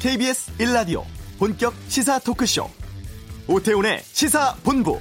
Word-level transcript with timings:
KBS 0.00 0.56
1라디오 0.56 1.04
본격 1.38 1.74
시사 1.88 2.18
토크쇼 2.20 2.70
오태훈의 3.46 4.00
시사본부 4.00 4.98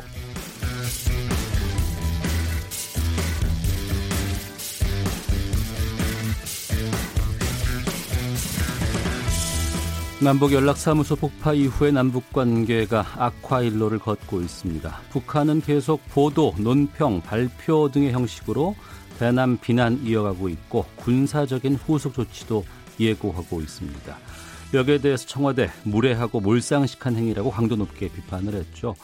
남북 10.22 10.52
연락사무소 10.52 11.16
폭파 11.16 11.54
이후에 11.54 11.92
남북 11.92 12.34
관계가 12.34 13.06
악화 13.16 13.62
일로를 13.62 14.00
걷고 14.00 14.42
있습니다. 14.42 15.02
북한은 15.12 15.62
계속 15.62 16.02
보도, 16.10 16.54
논평, 16.58 17.22
발표 17.22 17.90
등의 17.90 18.12
형식으로 18.12 18.76
대남 19.18 19.58
비난 19.60 20.02
이어가고 20.04 20.50
있고 20.50 20.84
군사적인 20.98 21.76
후속 21.76 22.14
조치도 22.16 22.66
예고하고 23.00 23.62
있습니다. 23.62 24.29
여기에 24.74 25.00
대해서 25.00 25.26
청와대 25.26 25.70
무례하고 25.84 26.40
몰상식한 26.40 27.16
행위라고 27.16 27.50
강도 27.50 27.76
높게 27.76 28.08
비판을 28.08 28.54
했죠. 28.54 28.96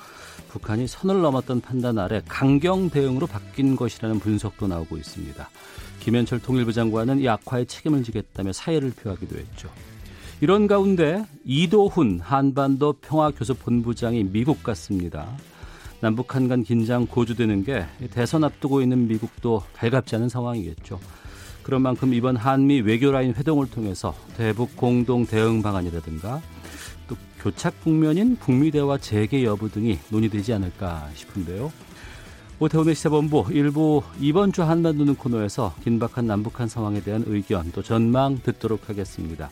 북한이 0.50 0.88
선을 0.88 1.22
넘었던 1.22 1.62
판단 1.62 1.98
아래 1.98 2.22
강경 2.28 2.90
대응으로 2.92 3.28
바뀐 3.28 3.76
것이라는 3.76 4.20
분석도 4.20 4.68
나오고 4.68 4.98
있습니다. 4.98 5.50
김현철 6.00 6.40
통일부 6.40 6.72
장관은 6.72 7.20
이 7.20 7.28
악화에 7.28 7.66
책임을 7.66 8.04
지겠다며 8.04 8.54
사의를 8.54 8.92
표하기도 8.92 9.38
했죠. 9.38 9.70
이런 10.40 10.68
가운데 10.68 11.26
이도훈 11.46 12.20
한반도 12.22 12.94
평화교섭본부장이 12.94 14.26
미국 14.26 14.62
갔습니다. 14.62 15.28
남북한 16.00 16.48
간 16.48 16.64
긴장 16.64 17.08
고조되는 17.08 17.64
게 17.64 17.86
대선 18.12 18.44
앞두고 18.44 18.82
있는 18.82 19.08
미국도 19.08 19.64
달갑지 19.74 20.16
않은 20.18 20.30
상황이겠죠. 20.30 21.00
그런 21.66 21.82
만큼 21.82 22.14
이번 22.14 22.36
한미 22.36 22.82
외교라인 22.82 23.34
회동을 23.34 23.72
통해서 23.72 24.14
대북 24.38 24.78
공동 24.78 25.26
대응 25.26 25.64
방안이라든가 25.64 26.40
또 27.08 27.16
교착 27.40 27.82
국면인 27.82 28.36
북미 28.36 28.70
대화 28.70 29.00
재개 29.00 29.44
여부 29.44 29.72
등이 29.72 29.98
논의되지 30.10 30.54
않을까 30.54 31.10
싶은데요. 31.16 31.74
오태훈의 32.60 32.94
시사본부 32.94 33.48
일부 33.50 34.04
이번 34.20 34.52
주 34.52 34.62
한반도 34.62 35.06
는 35.06 35.16
코너에서 35.16 35.74
긴박한 35.84 36.28
남북한 36.28 36.68
상황에 36.68 37.02
대한 37.02 37.24
의견 37.26 37.72
또 37.72 37.82
전망 37.82 38.38
듣도록 38.44 38.88
하겠습니다. 38.88 39.50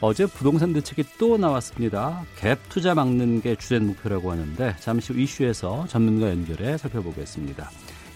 어제 0.00 0.26
부동산 0.26 0.72
대책이 0.72 1.02
또 1.18 1.36
나왔습니다. 1.36 2.22
갭 2.38 2.58
투자 2.68 2.94
막는 2.94 3.40
게 3.40 3.56
주된 3.56 3.88
목표라고 3.88 4.30
하는데 4.30 4.76
잠시 4.78 5.12
후 5.12 5.18
이슈에서 5.18 5.88
전문가 5.88 6.30
연결해 6.30 6.78
살펴보겠습니다. 6.78 7.68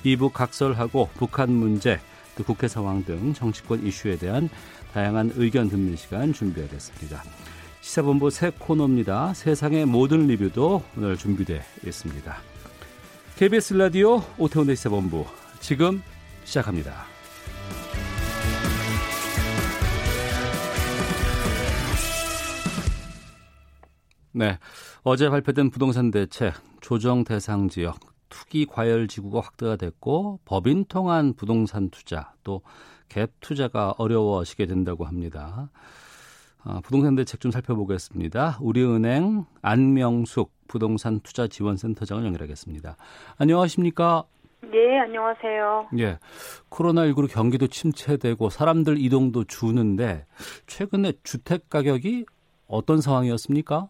2부 0.04 0.32
각설하고 0.32 1.08
북한 1.14 1.50
문제, 1.50 1.98
또 2.36 2.44
국회 2.44 2.68
상황 2.68 3.04
등 3.04 3.32
정치권 3.34 3.86
이슈에 3.86 4.16
대한 4.16 4.48
다양한 4.92 5.32
의견 5.36 5.68
듣는 5.68 5.96
시간 5.96 6.32
준비하겠습니다. 6.32 7.22
시사본부 7.80 8.30
새 8.30 8.50
코너입니다. 8.58 9.34
세상의 9.34 9.84
모든 9.84 10.26
리뷰도 10.26 10.82
오늘 10.96 11.16
준비되어 11.16 11.60
있습니다. 11.86 12.36
KBS 13.36 13.74
라디오 13.74 14.22
오태훈의 14.38 14.76
시사본부 14.76 15.26
지금 15.60 16.02
시작합니다. 16.44 17.04
네. 24.32 24.58
어제 25.02 25.28
발표된 25.28 25.70
부동산 25.70 26.10
대책 26.10 26.54
조정 26.80 27.24
대상 27.24 27.68
지역 27.68 28.13
투기 28.28 28.66
과열 28.66 29.08
지구가 29.08 29.40
확대가 29.40 29.76
됐고 29.76 30.40
법인 30.44 30.84
통한 30.86 31.34
부동산 31.34 31.90
투자 31.90 32.32
또 32.42 32.62
갭 33.08 33.30
투자가 33.40 33.94
어려워지게 33.98 34.66
된다고 34.66 35.04
합니다. 35.04 35.70
아, 36.64 36.80
부동산 36.82 37.14
대책 37.14 37.40
좀 37.40 37.50
살펴보겠습니다. 37.50 38.58
우리은행 38.60 39.44
안명숙 39.62 40.50
부동산 40.66 41.20
투자 41.20 41.46
지원센터장을 41.46 42.24
연결하겠습니다. 42.24 42.96
안녕하십니까? 43.38 44.24
네, 44.62 44.98
안녕하세요. 44.98 45.90
예. 45.98 46.18
코로나19로 46.70 47.30
경기도 47.30 47.66
침체되고 47.66 48.48
사람들 48.48 48.96
이동도 48.98 49.44
주는데 49.44 50.24
최근에 50.66 51.12
주택 51.22 51.68
가격이 51.68 52.24
어떤 52.66 53.02
상황이었습니까? 53.02 53.88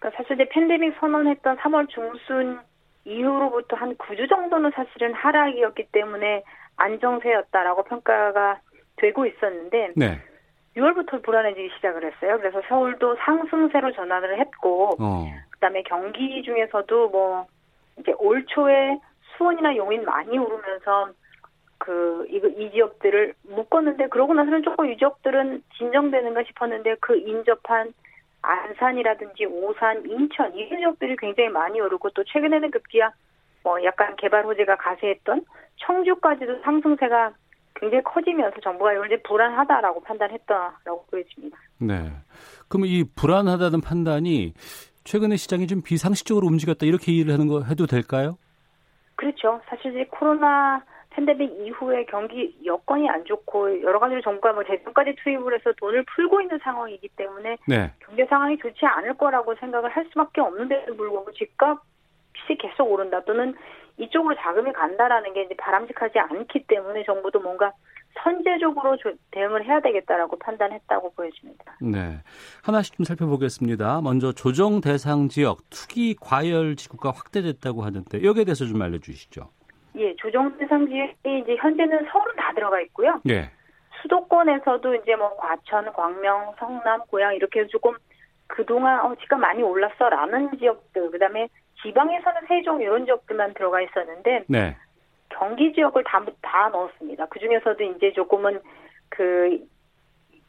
그러니까 0.00 0.22
사실 0.22 0.34
이제 0.34 0.48
팬데믹 0.52 0.94
선언했던 0.98 1.56
3월 1.58 1.88
중순 1.88 2.58
이후로부터 3.04 3.76
한 3.76 3.96
9주 3.96 4.28
정도는 4.28 4.70
사실은 4.72 5.14
하락이었기 5.14 5.86
때문에 5.92 6.42
안정세였다라고 6.76 7.84
평가가 7.84 8.60
되고 8.96 9.26
있었는데 9.26 9.92
네. 9.96 10.20
6월부터 10.76 11.22
불안해지기 11.22 11.70
시작을 11.76 12.04
했어요. 12.04 12.38
그래서 12.38 12.62
서울도 12.68 13.16
상승세로 13.16 13.92
전환을 13.92 14.38
했고 14.38 14.96
어. 15.00 15.26
그다음에 15.50 15.82
경기 15.82 16.42
중에서도 16.42 17.08
뭐 17.08 17.46
이제 17.98 18.12
올 18.18 18.44
초에 18.46 18.98
수원이나 19.36 19.76
용인 19.76 20.04
많이 20.04 20.38
오르면서 20.38 21.10
그 21.78 22.26
이거 22.28 22.46
이 22.48 22.70
지역들을 22.70 23.34
묶었는데 23.48 24.08
그러고 24.08 24.34
나서는 24.34 24.62
조금 24.62 24.90
이 24.90 24.96
지역들은 24.98 25.62
진정되는가 25.78 26.44
싶었는데 26.44 26.96
그 27.00 27.16
인접한 27.16 27.92
안산이라든지 28.42 29.46
오산, 29.46 30.04
인천 30.06 30.54
이 30.56 30.68
지역들이 30.68 31.16
굉장히 31.16 31.48
많이 31.50 31.80
오르고 31.80 32.10
또 32.10 32.24
최근에는 32.24 32.70
급기야 32.70 33.12
뭐 33.62 33.82
약간 33.84 34.16
개발 34.16 34.44
호재가 34.44 34.76
가세했던 34.76 35.44
청주까지도 35.76 36.60
상승세가 36.62 37.32
굉장히 37.76 38.02
커지면서 38.04 38.60
정부가 38.60 38.92
이걸 38.92 39.06
이제 39.06 39.22
불안하다라고 39.22 40.02
판단했다라고 40.02 41.06
보여집니다. 41.10 41.56
네. 41.78 42.10
그럼 42.68 42.86
이 42.86 43.04
불안하다는 43.14 43.80
판단이 43.80 44.54
최근에 45.04 45.36
시장이 45.36 45.66
좀 45.66 45.82
비상식적으로 45.82 46.46
움직였다 46.46 46.86
이렇게 46.86 47.12
이해를 47.12 47.32
하는 47.32 47.48
거 47.48 47.62
해도 47.62 47.86
될까요? 47.86 48.36
그렇죠. 49.16 49.60
사실 49.66 49.92
이제 49.92 50.04
코로나 50.10 50.82
팬데믹 51.10 51.50
이후에 51.60 52.04
경기 52.04 52.56
여건이 52.64 53.08
안 53.08 53.24
좋고 53.24 53.82
여러 53.82 53.98
가지로 53.98 54.20
정부가 54.22 54.52
뭐 54.52 54.64
재정까지 54.64 55.16
투입을 55.22 55.54
해서 55.54 55.72
돈을 55.78 56.04
풀고 56.04 56.40
있는 56.40 56.58
상황이기 56.62 57.08
때문에 57.16 57.56
네. 57.66 57.92
경제 58.00 58.24
상황이 58.26 58.56
좋지 58.58 58.86
않을 58.86 59.14
거라고 59.14 59.54
생각을 59.56 59.90
할 59.90 60.06
수밖에 60.06 60.40
없는데도 60.40 60.96
불구하고 60.96 61.32
집값이 61.32 62.56
계속 62.58 62.90
오른다 62.90 63.22
또는 63.24 63.54
이쪽으로 63.98 64.34
자금이 64.36 64.72
간다라는 64.72 65.34
게 65.34 65.42
이제 65.42 65.54
바람직하지 65.56 66.18
않기 66.18 66.66
때문에 66.66 67.04
정부도 67.04 67.40
뭔가 67.40 67.72
선제적으로 68.22 68.96
대응을 69.30 69.64
해야 69.64 69.80
되겠다라고 69.80 70.38
판단했다고 70.38 71.12
보여집니다. 71.12 71.76
네. 71.80 72.18
하나씩 72.62 72.96
좀 72.96 73.04
살펴보겠습니다. 73.04 74.00
먼저 74.00 74.32
조정 74.32 74.80
대상 74.80 75.28
지역 75.28 75.58
투기 75.70 76.16
과열 76.20 76.76
지구가 76.76 77.10
확대됐다고 77.10 77.82
하는데 77.82 78.22
여기에 78.22 78.44
대해서 78.44 78.64
좀 78.64 78.80
알려 78.82 78.98
주시죠. 78.98 79.50
예, 79.96 80.14
조정 80.16 80.56
대상 80.58 80.86
지역이 80.86 81.40
이제 81.42 81.56
현재는 81.56 82.06
서울은 82.10 82.36
다 82.36 82.52
들어가 82.54 82.80
있고요. 82.80 83.20
예. 83.28 83.50
수도권에서도 84.02 84.94
이제 84.96 85.16
뭐 85.16 85.36
과천, 85.36 85.92
광명, 85.92 86.54
성남, 86.58 87.00
고양 87.08 87.34
이렇게 87.34 87.66
조금 87.66 87.94
그동안 88.46 89.00
어 89.00 89.14
집값 89.16 89.38
많이 89.38 89.62
올랐어라는 89.62 90.58
지역들 90.58 91.10
그다음에 91.10 91.48
지방에서는 91.82 92.42
세종 92.48 92.80
이런 92.80 93.04
지역들만 93.04 93.54
들어가 93.54 93.80
있었는데 93.80 94.44
네. 94.48 94.76
경기 95.28 95.72
지역을 95.72 96.04
다, 96.04 96.24
다 96.42 96.68
넣었습니다. 96.70 97.26
그 97.26 97.38
중에서도 97.38 97.82
이제 97.84 98.12
조금은 98.12 98.60
그 99.08 99.58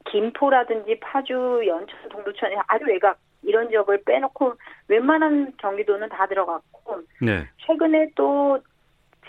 김포라든지 0.05 0.99
파주, 0.99 1.63
연천, 1.65 2.09
동두천 2.09 2.51
아주 2.67 2.85
외곽 2.85 3.17
이런 3.43 3.69
지역을 3.69 4.03
빼놓고 4.05 4.53
웬만한 4.87 5.53
경기도는 5.57 6.09
다 6.09 6.27
들어갔고 6.27 7.01
네. 7.21 7.47
최근에 7.65 8.09
또 8.15 8.59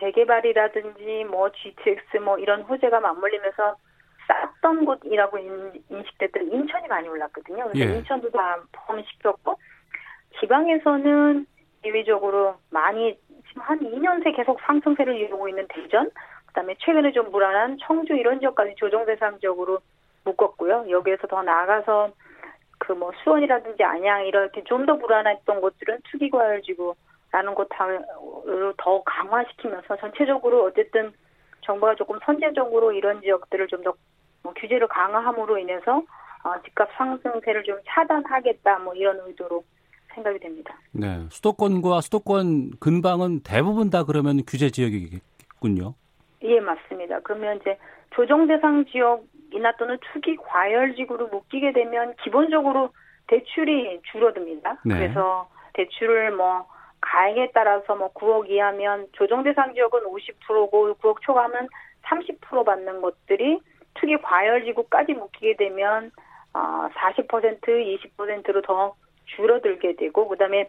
재개발이라든지 0.03 1.25
뭐 1.31 1.51
GTX 1.53 2.17
뭐 2.19 2.39
이런 2.39 2.63
호재가 2.63 2.99
맞물리면서 3.01 3.77
쌌던 4.27 4.85
곳이라고 4.85 5.39
인식됐던 5.39 6.51
인천이 6.53 6.89
많이 6.89 7.09
올랐거든요. 7.09 7.69
그래서 7.71 7.93
예. 7.93 7.97
인천도 7.99 8.31
다 8.31 8.61
포함시켰고 8.73 9.59
지방에서는 10.41 11.47
예외적으로 11.85 12.57
많이 12.71 13.17
지금 13.49 13.63
한 13.63 13.79
2년 13.81 14.23
새 14.25 14.33
계속 14.33 14.61
상승세를 14.61 15.15
이루고 15.17 15.49
있는 15.49 15.67
대전, 15.69 16.11
그다음에 16.47 16.75
최근에 16.79 17.13
좀 17.13 17.31
불안한 17.31 17.79
청주 17.83 18.15
이런 18.15 18.41
지역까지 18.41 18.75
조정 18.77 19.05
대상 19.05 19.39
지역으로 19.41 19.81
묶었고요. 20.25 20.87
여기에서 20.89 21.27
더 21.27 21.43
나아가서 21.43 22.11
그 22.79 22.93
뭐 22.95 23.13
수원이라든지 23.23 23.83
안양 23.85 24.27
이렇게 24.27 24.65
좀 24.65 24.87
더 24.87 24.97
불안했던 24.97 25.61
곳들은 25.61 26.01
투기과열지구 26.11 26.95
라는 27.33 27.55
것을 27.55 28.05
더 28.77 29.03
강화시키면서 29.05 29.97
전체적으로 29.97 30.65
어쨌든 30.65 31.13
정부가 31.63 31.95
조금 31.95 32.19
선제적으로 32.25 32.93
이런 32.93 33.21
지역들을 33.23 33.69
좀더 33.69 33.95
뭐 34.43 34.53
규제를 34.55 34.87
강화함으로 34.89 35.59
인해서 35.59 36.03
어, 36.45 36.63
집값 36.65 36.89
상승세를 36.97 37.65
좀 37.65 37.79
차단하겠다 37.87 38.79
뭐 38.81 38.95
이런 38.95 39.19
의도로 39.27 39.65
생각이 40.15 40.39
됩니다. 40.41 40.77
네, 40.93 41.27
수도권과 41.31 42.03
수도권 42.03 42.73
근방은 42.81 43.43
대부분 43.43 43.89
다 43.89 44.05
그러면 44.05 44.43
규제 44.47 44.69
지역이겠군요. 44.71 45.95
예, 46.43 46.61
맞습니다. 46.61 47.21
그러면 47.21 47.59
이제 47.61 47.79
조정 48.11 48.47
대상 48.47 48.85
지역 48.87 49.25
지역이나 49.53 49.77
또는 49.77 49.99
투기 50.13 50.37
과열지구로 50.37 51.29
묶이게 51.29 51.73
되면 51.73 52.15
기본적으로 52.25 52.91
대출이 53.29 54.01
줄어듭니다. 54.11 54.79
네. 54.85 54.95
그래서 54.95 55.49
대출을 55.75 56.33
뭐 56.33 56.67
가액에 57.03 57.51
따라서 57.53 57.95
뭐 57.95 58.13
9억 58.15 58.49
이하면 58.49 59.09
조정 59.13 59.43
대상 59.43 59.75
지역은 59.75 60.05
50%고 60.05 60.95
9억 60.95 61.21
초과하면 61.21 61.69
30% 62.05 62.65
받는 62.65 63.03
것들이 63.03 63.61
투기 63.95 64.17
과열 64.17 64.65
지구까지 64.65 65.13
묶이게 65.13 65.57
되면 65.57 66.11
어, 66.55 66.89
40% 66.95 67.61
20%로 67.63 68.63
더 68.63 68.95
줄어들게 69.37 69.97
되고 69.97 70.29
그다음에 70.29 70.69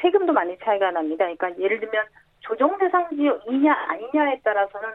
세금도 0.00 0.32
많이 0.32 0.58
차이가 0.58 0.90
납니다. 0.90 1.24
그러니까 1.24 1.58
예를 1.58 1.80
들면 1.80 2.06
조정 2.40 2.78
대상 2.78 3.08
지역이냐 3.10 3.72
아니냐에 3.72 4.40
따라서는 4.42 4.88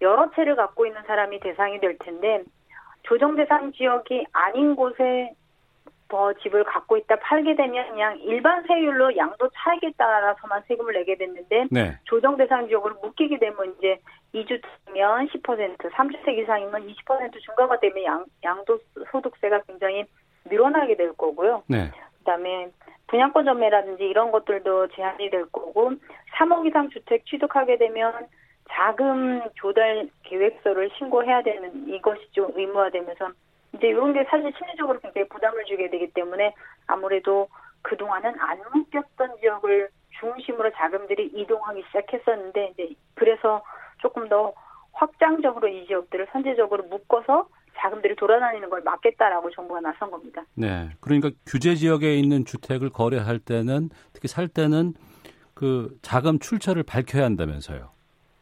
여러 0.00 0.30
채를 0.32 0.56
갖고 0.56 0.86
있는 0.86 1.02
사람이 1.04 1.40
대상이 1.40 1.80
될 1.80 1.96
텐데 1.98 2.42
조정 3.02 3.34
대상 3.34 3.72
지역이 3.72 4.26
아닌 4.32 4.76
곳에 4.76 5.34
더 6.12 6.30
집을 6.34 6.64
갖고 6.64 6.98
있다 6.98 7.16
팔게 7.16 7.56
되면 7.56 7.88
그냥 7.88 8.18
일반 8.20 8.62
세율로 8.64 9.16
양도 9.16 9.48
차익에 9.54 9.92
따라서만 9.96 10.62
세금을 10.68 10.92
내게 10.92 11.16
됐는데 11.16 11.68
네. 11.70 11.98
조정 12.04 12.36
대상 12.36 12.68
지역으로 12.68 12.96
묶이게 13.00 13.38
되면 13.38 13.74
이제 13.78 13.98
2주택이면 14.34 15.30
10%, 15.32 15.78
3주택 15.78 16.38
이상이면 16.38 16.86
20% 16.86 17.42
증가가 17.42 17.80
되면 17.80 18.04
양, 18.04 18.24
양도 18.44 18.78
소득세가 19.10 19.62
굉장히 19.66 20.04
늘어나게 20.44 20.96
될 20.96 21.14
거고요. 21.14 21.62
네. 21.66 21.90
그다음에 22.18 22.68
분양권 23.06 23.46
전매라든지 23.46 24.04
이런 24.04 24.30
것들도 24.32 24.88
제한이 24.88 25.30
될 25.30 25.46
거고 25.46 25.92
3억 26.36 26.66
이상 26.66 26.90
주택 26.90 27.24
취득하게 27.24 27.78
되면 27.78 28.12
자금 28.70 29.40
조달 29.54 30.10
계획서를 30.24 30.90
신고해야 30.98 31.42
되는 31.42 31.88
이것이 31.88 32.30
좀 32.32 32.50
의무화되면서 32.54 33.30
이제 33.74 33.88
이런 33.88 34.12
게 34.12 34.24
사실 34.24 34.52
심리적으로 34.56 34.98
굉장히 35.00 35.28
부담을 35.28 35.64
주게 35.64 35.88
되기 35.88 36.12
때문에 36.12 36.54
아무래도 36.86 37.48
그동안은 37.82 38.38
안 38.38 38.58
묶였던 38.72 39.38
지역을 39.40 39.88
중심으로 40.20 40.70
자금들이 40.72 41.32
이동하기 41.34 41.82
시작했었는데 41.88 42.72
이제 42.72 42.94
그래서 43.14 43.62
조금 43.98 44.28
더 44.28 44.52
확장적으로 44.92 45.68
이 45.68 45.86
지역들을 45.86 46.28
선제적으로 46.32 46.84
묶어서 46.84 47.48
자금들이 47.76 48.14
돌아다니는 48.16 48.68
걸 48.68 48.82
막겠다라고 48.82 49.50
정부가 49.50 49.80
나선 49.80 50.10
겁니다. 50.10 50.44
네. 50.54 50.90
그러니까 51.00 51.30
규제 51.46 51.74
지역에 51.74 52.14
있는 52.14 52.44
주택을 52.44 52.90
거래할 52.90 53.38
때는 53.38 53.88
특히 54.12 54.28
살 54.28 54.46
때는 54.46 54.94
그 55.54 55.96
자금 56.02 56.38
출처를 56.38 56.82
밝혀야 56.82 57.24
한다면서요. 57.24 57.90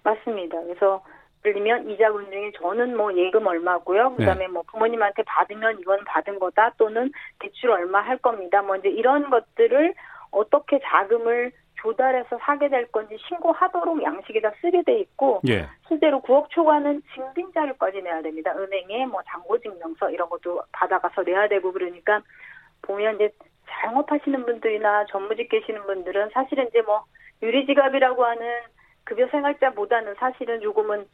맞습니다. 0.02 0.60
그래서 0.62 1.02
들면 1.42 1.90
이자금 1.90 2.30
중에 2.30 2.52
저는 2.56 2.96
뭐 2.96 3.14
예금 3.14 3.46
얼마고요. 3.46 4.16
그다음에 4.16 4.46
네. 4.46 4.48
뭐 4.48 4.62
부모님한테 4.62 5.22
받으면 5.22 5.80
이건 5.80 6.04
받은 6.04 6.38
거다 6.38 6.74
또는 6.76 7.10
대출 7.38 7.70
얼마 7.70 8.00
할 8.00 8.18
겁니다. 8.18 8.62
뭐 8.62 8.76
이제 8.76 8.88
이런 8.88 9.30
것들을 9.30 9.94
어떻게 10.30 10.78
자금을 10.80 11.52
조달해서 11.80 12.38
사게 12.42 12.68
될 12.68 12.86
건지 12.92 13.16
신고하도록 13.26 14.02
양식에다 14.02 14.52
쓰게 14.60 14.82
돼 14.82 15.00
있고 15.00 15.40
예. 15.48 15.66
실제로 15.88 16.20
9억 16.20 16.50
초과는 16.50 17.02
증빙 17.14 17.52
자료까지 17.52 18.02
내야 18.02 18.20
됩니다. 18.20 18.52
은행에 18.54 19.06
뭐 19.06 19.22
잔고 19.26 19.58
증명서 19.58 20.10
이런 20.10 20.28
것도 20.28 20.62
받아가서 20.72 21.22
내야 21.22 21.48
되고 21.48 21.72
그러니까 21.72 22.20
보면 22.82 23.14
이제 23.16 23.30
잘못하시는 23.66 24.44
분들이나 24.44 25.06
전무직 25.06 25.48
계시는 25.48 25.82
분들은 25.86 26.30
사실은 26.34 26.68
이제 26.68 26.82
뭐 26.82 27.04
유리지갑이라고 27.42 28.24
하는 28.24 28.60
급여 29.10 29.26
생활자보다는 29.26 30.14
사실은 30.14 30.60
조금은 30.60 31.04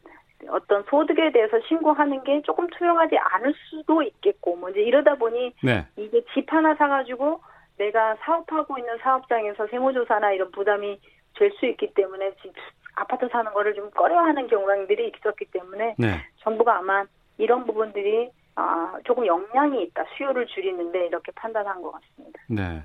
어떤 0.50 0.82
소득에 0.84 1.32
대해서 1.32 1.58
신고하는 1.66 2.22
게 2.24 2.42
조금 2.42 2.66
투명하지 2.68 3.16
않을 3.16 3.54
수도 3.54 4.02
있겠고 4.02 4.56
뭐 4.56 4.68
이제 4.68 4.82
이러다 4.82 5.14
보니 5.14 5.54
네. 5.62 5.86
이게 5.96 6.22
집 6.34 6.52
하나 6.52 6.74
사가지고 6.74 7.40
내가 7.78 8.16
사업하고 8.16 8.78
있는 8.78 8.98
사업장에서 8.98 9.66
세무조사나 9.68 10.32
이런 10.32 10.50
부담이 10.50 11.00
될 11.38 11.50
수 11.52 11.66
있기 11.66 11.92
때문에 11.94 12.34
집 12.42 12.52
아파트 12.94 13.28
사는 13.28 13.50
거를 13.52 13.74
좀 13.74 13.90
꺼려하는 13.90 14.46
경우들이 14.46 15.12
있었기 15.16 15.46
때문에 15.46 15.94
네. 15.98 16.22
정부가 16.38 16.78
아마 16.78 17.04
이런 17.38 17.66
부분들이 17.66 18.30
아, 18.54 18.94
조금 19.04 19.26
영향이 19.26 19.82
있다 19.84 20.04
수요를 20.16 20.46
줄이는데 20.46 21.06
이렇게 21.06 21.30
판단한 21.32 21.82
것 21.82 21.92
같습니다. 21.92 22.40
네. 22.48 22.82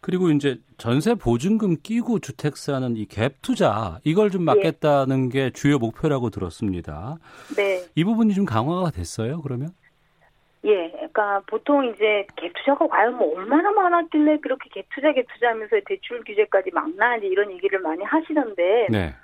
그리고 0.00 0.30
이제 0.30 0.58
전세 0.78 1.14
보증금 1.14 1.76
끼고 1.82 2.20
주택 2.20 2.56
사는 2.56 2.96
이 2.96 3.06
갭 3.06 3.34
투자 3.42 3.98
이걸 4.04 4.30
좀 4.30 4.44
막겠다는 4.44 5.26
예. 5.26 5.28
게 5.28 5.50
주요 5.50 5.78
목표라고 5.78 6.30
들었습니다. 6.30 7.16
네. 7.56 7.84
이 7.94 8.04
부분이 8.04 8.34
좀 8.34 8.44
강화가 8.46 8.90
됐어요. 8.90 9.42
그러면? 9.42 9.70
예, 10.64 10.90
그러니까 10.90 11.40
보통 11.46 11.86
이제 11.86 12.26
갭 12.36 12.52
투자가 12.54 12.86
과연 12.86 13.16
뭐 13.16 13.36
얼마나 13.38 13.70
많았길래 13.72 14.38
그렇게 14.40 14.68
갭 14.70 14.84
투자 14.94 15.08
갭 15.12 15.26
투자하면서 15.34 15.76
대출 15.86 16.22
규제까지 16.24 16.70
막나지 16.72 17.26
이런 17.26 17.50
얘기를 17.50 17.78
많이 17.80 18.02
하시던데 18.04 18.88
네. 18.90 19.14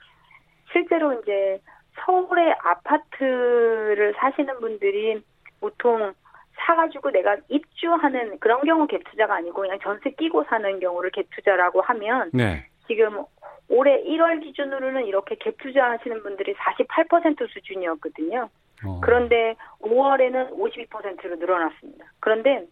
실제로 0.73 1.13
이제 1.21 1.61
서울의 2.05 2.55
아파트를 2.63 4.15
사시는 4.19 4.61
분들이 4.61 5.23
보통 5.61 6.13
사가지고 6.57 7.11
내가 7.11 7.37
입주하는 7.49 8.39
그런 8.39 8.63
경우 8.63 8.87
갭 8.87 9.05
투자가 9.11 9.37
아니고 9.37 9.63
그냥 9.63 9.79
전세 9.83 10.11
끼고 10.11 10.45
사는 10.45 10.81
경우를 10.81 11.11
갭 11.11 11.27
투자라고 11.31 11.81
하면 11.83 12.31
네. 12.33 12.67
지금 12.87 13.25
올해 13.69 14.03
1월 14.05 14.43
기준으로는 14.43 15.07
이렇게 15.07 15.35
갭 15.37 15.59
투자하시는 15.59 16.23
분들이 16.23 16.55
48% 16.55 17.49
수준이었거든요. 17.51 18.49
어. 18.85 19.01
그런데 19.03 19.57
5월에는 19.81 20.53
52%로 20.53 21.37
늘어났습니다. 21.37 22.05
그런데 22.21 22.67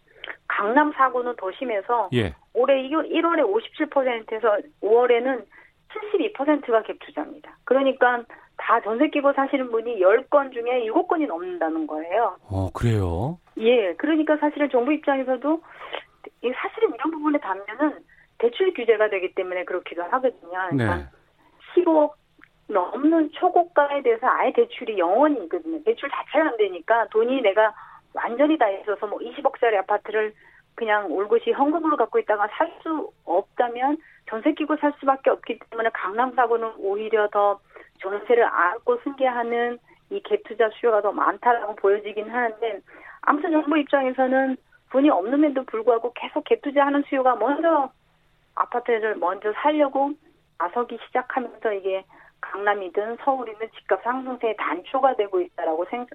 강남 0.47 0.91
사고는 0.93 1.35
더 1.37 1.51
심해서 1.51 2.09
예. 2.13 2.33
올해 2.53 2.81
1월에 2.83 3.41
57%에서 3.89 4.57
5월에는 4.81 5.45
72%가 5.89 6.83
갭 6.83 6.99
투자입니다. 6.99 7.57
그러니까 7.63 8.23
다 8.57 8.79
전세 8.81 9.09
끼고 9.09 9.33
사시는 9.33 9.71
분이 9.71 9.99
10건 9.99 10.53
중에 10.53 10.85
7건이 10.87 11.27
넘는다는 11.27 11.87
거예요. 11.87 12.37
어, 12.49 12.69
그래요? 12.73 13.37
예. 13.57 13.93
그러니까 13.95 14.37
사실은 14.37 14.69
정부 14.69 14.93
입장에서도 14.93 15.61
사실은 16.55 16.93
이런 16.93 17.11
부분에 17.11 17.39
닿으면은 17.39 17.99
대출 18.37 18.73
규제가 18.73 19.09
되기 19.09 19.33
때문에 19.33 19.63
그렇기도 19.65 20.03
하거든요. 20.03 20.51
그러니까 20.69 20.95
네. 20.97 21.03
15억 21.75 22.13
넘는 22.67 23.31
초고가에 23.33 24.01
대해서 24.01 24.27
아예 24.27 24.51
대출이 24.53 24.97
영원히 24.97 25.43
있거든요. 25.43 25.81
대출 25.83 26.09
자체가 26.09 26.49
안 26.49 26.57
되니까 26.57 27.07
돈이 27.11 27.41
내가 27.41 27.73
완전히 28.13 28.57
다 28.57 28.69
있어서 28.69 29.05
뭐 29.07 29.19
20억짜리 29.19 29.75
아파트를 29.77 30.33
그냥 30.75 31.11
올것이 31.11 31.51
현금으로 31.51 31.95
갖고 31.97 32.19
있다가 32.19 32.47
살 32.57 32.71
수 32.81 33.09
없다면 33.25 33.97
전세 34.29 34.53
끼고 34.53 34.75
살 34.77 34.93
수밖에 34.99 35.29
없기 35.29 35.59
때문에 35.69 35.89
강남 35.93 36.33
사고는 36.35 36.73
오히려 36.77 37.27
더 37.29 37.59
전세를 38.05 38.43
안고 38.45 38.97
승계하는 39.03 39.79
이 40.11 40.21
갭투자 40.21 40.71
수요가 40.73 41.01
더 41.01 41.11
많다라고 41.11 41.75
보여지긴 41.75 42.29
하는데 42.29 42.79
아무튼 43.21 43.51
정부 43.51 43.77
입장에서는 43.77 44.57
돈이 44.91 45.09
없는데도 45.09 45.63
불구하고 45.63 46.13
계속 46.13 46.43
갭투자하는 46.45 47.07
수요가 47.07 47.35
먼저 47.35 47.91
아파트를 48.53 49.15
먼저 49.15 49.51
살려고 49.53 50.11
나서기 50.57 50.97
시작하면서 51.07 51.73
이게 51.73 52.05
강남이든 52.41 53.17
서울이든 53.23 53.69
집값 53.71 54.03
상승세의 54.03 54.55
단초가 54.57 55.15
되고 55.15 55.41
있다라고 55.41 55.85
생, 55.89 56.05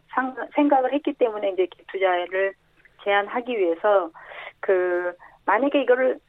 각을 0.69 0.93
했기 0.93 1.13
때문에 1.15 1.51
이제 1.51 1.67
갭투자를 1.67 2.53
제한하기 3.03 3.59
위해서 3.59 4.11
그 4.61 5.13
만약에 5.45 5.83
이거를 5.83 6.21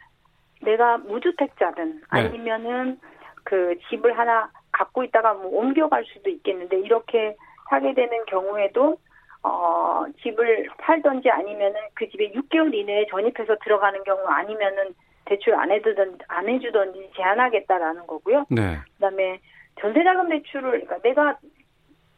내가 0.62 0.98
무주택자든 0.98 1.96
네. 1.96 2.02
아니면은 2.10 3.00
그 3.44 3.78
집을 3.90 4.18
하나 4.18 4.50
갖고 4.72 5.04
있다가 5.04 5.34
뭐 5.34 5.60
옮겨갈 5.60 6.06
수도 6.06 6.30
있겠는데 6.30 6.80
이렇게 6.80 7.36
하게 7.66 7.94
되는 7.94 8.26
경우에도 8.26 8.98
어 9.44 10.06
집을 10.22 10.68
팔던지 10.78 11.30
아니면은 11.30 11.80
그 11.94 12.08
집에 12.10 12.32
6개월 12.32 12.74
이내에 12.74 13.08
전입해서 13.08 13.56
들어가는 13.64 14.04
경우 14.04 14.24
아니면은 14.28 14.94
대출 15.26 15.56
안 15.56 15.72
해주던 15.72 16.20
안 16.28 16.50
해주던지 16.50 17.12
제한하겠다라는 17.16 18.06
거고요. 18.08 18.46
네. 18.50 18.80
그다음에 18.96 19.40
전세자금 19.80 20.30
대출을 20.30 20.86
그러니까 20.86 21.00
내가 21.00 21.38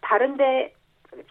다른데 0.02 0.74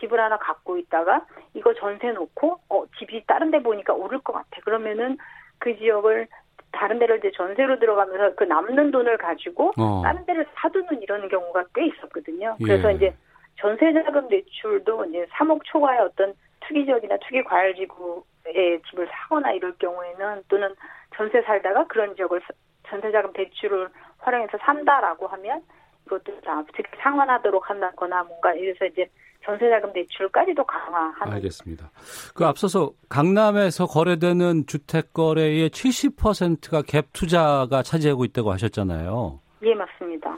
집을 0.01 0.19
하나 0.21 0.39
갖고 0.39 0.79
있다가 0.79 1.27
이거 1.55 1.75
전세 1.75 2.13
놓고 2.13 2.61
어 2.69 2.85
집이 2.99 3.25
다른데 3.27 3.63
보니까 3.63 3.93
오를 3.93 4.21
것 4.21 4.33
같아. 4.33 4.61
그러면은 4.65 5.19
그 5.59 5.77
지역을 5.77 6.29
다른 6.73 6.99
데를 6.99 7.19
이제 7.19 7.31
전세로 7.35 7.79
들어가면서 7.79 8.35
그 8.35 8.45
남는 8.45 8.91
돈을 8.91 9.19
가지고 9.19 9.73
어. 9.77 10.03
다른 10.03 10.25
데를 10.27 10.47
사두는 10.55 11.03
이런 11.03 11.29
경우가 11.29 11.65
꽤 11.75 11.87
있었거든요. 11.87 12.57
그래서 12.63 12.91
예. 12.91 12.97
이제 12.97 13.15
전세자금 13.57 14.29
대출도 14.29 15.05
이제 15.07 15.27
3억 15.33 15.61
초과의 15.65 16.01
어떤 16.01 16.35
투기적이나 16.61 17.19
투기 17.19 17.43
과열 17.45 17.75
지구에 17.75 18.81
집을 18.89 19.09
사거나 19.11 19.53
이럴 19.53 19.77
경우에는 19.79 20.43
또는 20.49 20.75
전세 21.15 21.43
살다가 21.43 21.87
그런 21.87 22.17
지역을 22.17 22.41
전세자금 22.89 23.33
대출을 23.35 23.89
활용해서 24.19 24.59
산다라고 24.59 25.27
하면 25.27 25.63
이것도 26.07 26.41
다 26.41 26.65
상환하도록 27.03 27.69
한다거나 27.69 28.25
뭔가 28.25 28.55
이래서 28.55 28.87
이제 28.87 29.07
전세자금 29.45 29.93
대출까지도 29.93 30.65
강화하는. 30.65 31.35
알겠습니다. 31.35 31.91
그 32.35 32.45
앞서서 32.45 32.93
강남에서 33.09 33.87
거래되는 33.87 34.67
주택 34.67 35.13
거래의 35.13 35.71
70%가 35.71 36.83
갭 36.83 37.13
투자가 37.13 37.83
차지하고 37.83 38.25
있다고 38.25 38.53
하셨잖아요. 38.53 39.41
예, 39.63 39.75
맞습니다. 39.75 40.37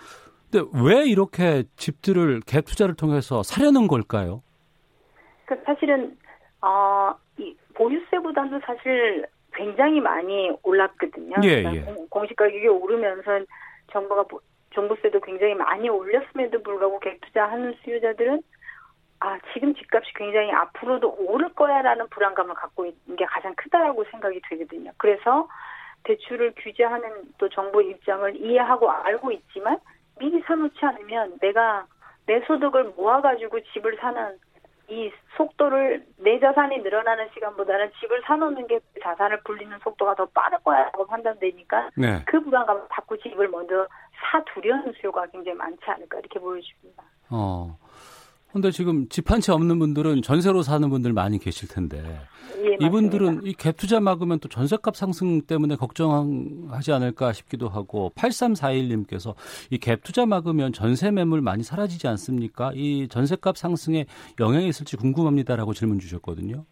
근데 0.50 0.68
왜 0.84 1.04
이렇게 1.04 1.64
집들을 1.76 2.40
갭 2.40 2.66
투자를 2.66 2.94
통해서 2.94 3.42
사려는 3.42 3.88
걸까요? 3.88 4.42
그 5.46 5.56
사실은 5.66 6.16
어, 6.62 7.14
이 7.38 7.54
보유세보다도 7.74 8.60
사실 8.64 9.26
굉장히 9.52 10.00
많이 10.00 10.50
올랐거든요. 10.62 11.36
예, 11.42 11.62
그러니까 11.62 11.90
예. 11.90 12.06
공시 12.08 12.34
가격이 12.34 12.66
오르면서 12.68 13.44
정부가 13.92 14.24
종부세도 14.70 15.20
굉장히 15.20 15.54
많이 15.54 15.88
올렸음에도 15.88 16.62
불구하고 16.62 17.00
갭 17.00 17.20
투자하는 17.20 17.74
수요자들은 17.84 18.42
아 19.20 19.38
지금 19.52 19.74
집값이 19.74 20.12
굉장히 20.14 20.52
앞으로도 20.52 21.16
오를 21.18 21.48
거야라는 21.54 22.08
불안감을 22.08 22.54
갖고 22.54 22.84
있는 22.84 23.16
게 23.16 23.24
가장 23.24 23.54
크다라고 23.54 24.04
생각이 24.10 24.40
되거든요. 24.50 24.90
그래서 24.98 25.48
대출을 26.04 26.52
규제하는 26.56 27.32
또 27.38 27.48
정부 27.48 27.82
입장을 27.82 28.36
이해하고 28.36 28.90
알고 28.90 29.32
있지만 29.32 29.78
미리 30.18 30.40
사놓지 30.42 30.76
않으면 30.84 31.38
내가 31.40 31.86
내 32.26 32.40
소득을 32.40 32.92
모아가지고 32.96 33.60
집을 33.72 33.96
사는 34.00 34.38
이 34.88 35.10
속도를 35.36 36.04
내 36.18 36.38
자산이 36.38 36.78
늘어나는 36.78 37.28
시간보다는 37.32 37.90
집을 38.00 38.22
사놓는 38.26 38.66
게 38.66 38.80
자산을 39.02 39.40
불리는 39.44 39.78
속도가 39.82 40.14
더 40.14 40.26
빠를 40.26 40.58
거야라고 40.58 41.06
판단되니까 41.06 41.90
네. 41.96 42.22
그 42.26 42.40
불안감을 42.40 42.82
받고 42.90 43.16
집을 43.16 43.48
먼저 43.48 43.86
사두려는 44.12 44.92
수요가 45.00 45.26
굉장히 45.26 45.56
많지 45.56 45.82
않을까 45.86 46.18
이렇게 46.18 46.38
보여집니다. 46.38 47.02
어. 47.30 47.76
근데 48.54 48.70
지금 48.70 49.08
집 49.08 49.30
한 49.30 49.40
채 49.40 49.52
없는 49.52 49.78
분들은 49.80 50.22
전세로 50.22 50.62
사는 50.62 50.88
분들 50.88 51.12
많이 51.12 51.38
계실 51.38 51.68
텐데 51.68 51.98
예, 52.64 52.76
이분들은. 52.80 53.42
이 53.44 53.52
갭 53.54 53.76
투자 53.76 53.98
막으면 54.00 54.38
또 54.38 54.48
전세값 54.48 54.94
상승 54.96 55.42
때문에 55.42 55.74
걱정하지 55.76 56.92
않을까 56.92 57.32
싶기도 57.32 57.68
하고 57.68 58.12
8341님께서 58.16 59.34
이 59.70 59.78
갭 59.78 60.02
투자 60.04 60.24
막으면 60.24 60.72
전세 60.72 61.10
매물 61.10 61.40
많이 61.42 61.62
사라지지 61.64 62.06
않습니까? 62.08 62.70
이 62.74 63.08
전세값 63.08 63.56
상승에 63.58 64.06
영향이 64.38 64.68
있을지 64.68 64.96
궁금합니다라고 64.96 65.72
질문 65.74 65.98
주셨거든요. 65.98 66.64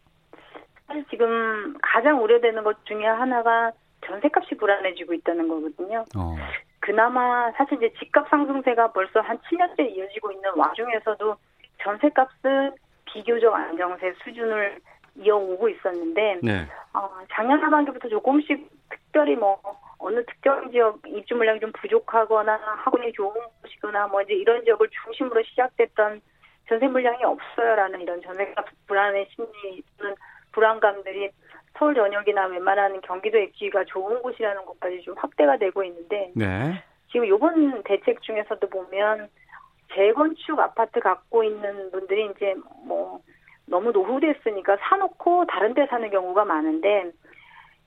사실 0.87 1.05
지금 1.11 1.75
가장 1.83 2.23
우려되는 2.23 2.63
것 2.63 2.77
중에 2.87 3.05
하나가 3.07 3.73
전세값이 4.07 4.57
불안해지고 4.57 5.15
있다는 5.15 5.49
거거든요. 5.49 6.05
어. 6.17 6.37
그나마 6.81 7.51
사실 7.53 7.77
이제 7.79 7.93
집값 7.99 8.29
상승세가 8.29 8.93
벌써 8.93 9.21
한 9.21 9.39
7년째 9.39 9.81
이어지고 9.97 10.33
있는 10.33 10.51
와중에서도 10.57 11.37
전세값은 11.83 12.73
비교적 13.05 13.55
안정세 13.55 14.15
수준을 14.25 14.79
이어오고 15.17 15.69
있었는데 15.69 16.41
네. 16.43 16.67
어, 16.95 17.11
작년 17.31 17.63
하반기부터 17.63 18.09
조금씩 18.09 18.69
특별히 18.89 19.37
뭐 19.37 19.61
어느 19.99 20.25
특정 20.25 20.71
지역 20.71 21.01
입주 21.07 21.35
물량이 21.37 21.61
좀 21.61 21.71
부족하거나 21.73 22.59
학원이 22.85 23.13
좋은 23.13 23.35
곳이거나 23.63 24.09
뭐 24.09 24.23
이제 24.23 24.35
이런 24.35 24.65
지역을 24.65 24.89
중심으로 25.05 25.43
시작됐던 25.43 26.21
전세 26.69 26.89
물량이 26.89 27.23
없어요라는 27.25 28.01
이런 28.01 28.23
전세값 28.23 28.65
불안의 28.87 29.29
심리는 29.35 30.15
불안감들이 30.53 31.31
서울 31.79 31.95
전역이나 31.95 32.47
웬만한 32.47 33.01
경기도 33.03 33.39
입지가 33.39 33.85
좋은 33.85 34.23
곳이라는 34.23 34.65
곳까지 34.65 35.03
좀 35.03 35.15
확대가 35.17 35.57
되고 35.57 35.83
있는데 35.85 36.33
네. 36.35 36.83
지금 37.11 37.27
이번 37.27 37.83
대책 37.83 38.23
중에서도 38.23 38.67
보면 38.69 39.29
재건축 39.95 40.59
아파트 40.59 41.01
갖고 41.01 41.45
있는 41.45 41.91
분들이 41.91 42.31
이제 42.35 42.55
뭐 42.85 43.21
너무 43.67 43.93
노후됐으니까 43.93 44.77
사놓고 44.81 45.47
다른 45.47 45.75
데 45.75 45.87
사는 45.87 46.09
경우가 46.11 46.45
많은데 46.45 47.11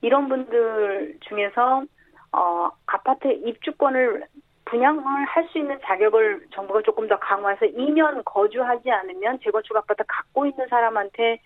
이런 0.00 0.28
분들 0.28 1.18
중에서 1.20 1.84
어 2.32 2.70
아파트 2.86 3.28
입주권을 3.28 4.26
분양을 4.66 5.24
할 5.24 5.46
수 5.48 5.58
있는 5.58 5.78
자격을 5.82 6.46
정부가 6.52 6.82
조금 6.82 7.06
더 7.06 7.18
강화해서 7.18 7.66
2년 7.66 8.22
거주하지 8.24 8.90
않으면 8.90 9.38
재건축 9.42 9.76
아파트 9.76 10.02
갖고 10.08 10.44
있는 10.46 10.66
사람한테 10.68 11.40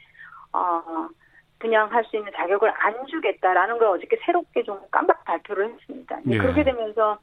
어 0.53 1.09
분양할 1.59 2.05
수 2.05 2.17
있는 2.17 2.33
자격을 2.35 2.73
안 2.75 3.07
주겠다라는 3.07 3.79
걸 3.79 3.89
어저께 3.89 4.19
새롭게 4.25 4.63
좀 4.63 4.81
깜빡 4.91 5.25
발표를 5.25 5.71
했습니다. 5.75 6.19
예. 6.31 6.39
그렇게 6.39 6.65
되면서 6.65 7.19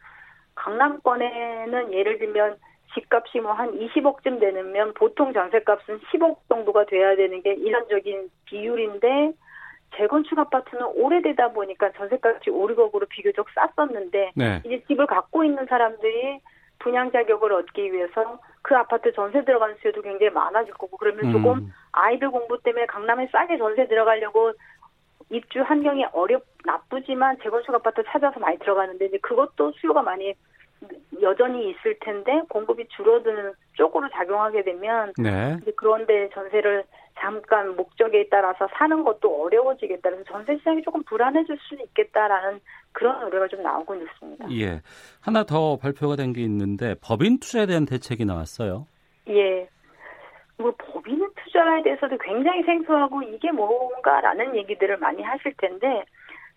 강남권에는 0.55 1.93
예를 1.93 2.19
들면 2.19 2.57
집값이 2.93 3.39
뭐 3.39 3.53
한 3.53 3.71
20억쯤 3.71 4.39
되면 4.39 4.93
보통 4.93 5.33
전세값은 5.33 5.99
10억 5.99 6.37
정도가 6.49 6.85
돼야 6.85 7.15
되는 7.15 7.41
게 7.41 7.53
일반적인 7.53 8.29
비율인데 8.45 9.33
재건축 9.95 10.37
아파트는 10.37 10.85
오래되다 10.95 11.53
보니까 11.53 11.91
전세값이 11.93 12.49
5, 12.49 12.67
6억으로 12.67 13.07
비교적 13.09 13.47
쌌었는데 13.75 14.31
네. 14.35 14.61
이제 14.65 14.83
집을 14.87 15.07
갖고 15.07 15.43
있는 15.43 15.65
사람들이 15.65 16.39
분양 16.79 17.11
자격을 17.11 17.51
얻기 17.53 17.91
위해서 17.91 18.39
그 18.61 18.75
아파트 18.75 19.11
전세 19.13 19.43
들어가는 19.43 19.75
수요도 19.81 20.01
굉장히 20.01 20.31
많아질 20.31 20.73
거고 20.73 20.97
그러면 20.97 21.31
조금 21.31 21.57
음. 21.59 21.73
아이들 21.91 22.29
공부 22.29 22.61
때문에 22.61 22.85
강남에 22.85 23.27
싸게 23.31 23.57
전세 23.57 23.87
들어가려고 23.87 24.53
입주 25.29 25.61
환경이 25.61 26.05
어렵 26.13 26.43
나쁘지만 26.65 27.37
재건축 27.41 27.73
아파트 27.73 28.03
찾아서 28.03 28.39
많이 28.39 28.59
들어가는데 28.59 29.07
이제 29.07 29.17
그것도 29.17 29.73
수요가 29.77 30.01
많이 30.01 30.33
여전히 31.21 31.69
있을 31.71 31.97
텐데 31.99 32.41
공급이 32.49 32.87
줄어드는 32.89 33.53
쪽으로 33.73 34.07
작용하게 34.09 34.63
되면 34.63 35.13
네. 35.17 35.57
그런데 35.75 36.29
전세를 36.33 36.83
잠깐 37.19 37.75
목적에 37.75 38.27
따라서 38.29 38.67
사는 38.73 39.03
것도 39.03 39.43
어려워지겠다. 39.43 40.09
그래서 40.11 40.23
전세 40.25 40.55
시장이 40.57 40.83
조금 40.83 41.01
불안해질 41.03 41.57
수는 41.59 41.83
있겠다라는 41.85 42.59
그런 42.91 43.23
우려가 43.23 43.47
좀 43.47 43.63
나오고 43.63 43.95
있습니다. 43.95 44.51
예. 44.51 44.81
하나 45.21 45.43
더 45.43 45.77
발표가 45.77 46.15
된 46.15 46.33
게 46.33 46.41
있는데 46.41 46.93
법인 47.01 47.39
투자에 47.39 47.65
대한 47.65 47.85
대책이 47.85 48.25
나왔어요. 48.25 48.85
예. 49.29 49.67
뭐 50.57 50.73
법인 50.77 51.27
투자에 51.43 51.81
대해서도 51.83 52.17
굉장히 52.19 52.63
생소하고 52.63 53.23
이게 53.23 53.51
뭔가라는 53.51 54.55
얘기들을 54.55 54.97
많이 54.97 55.23
하실 55.23 55.53
텐데 55.57 56.03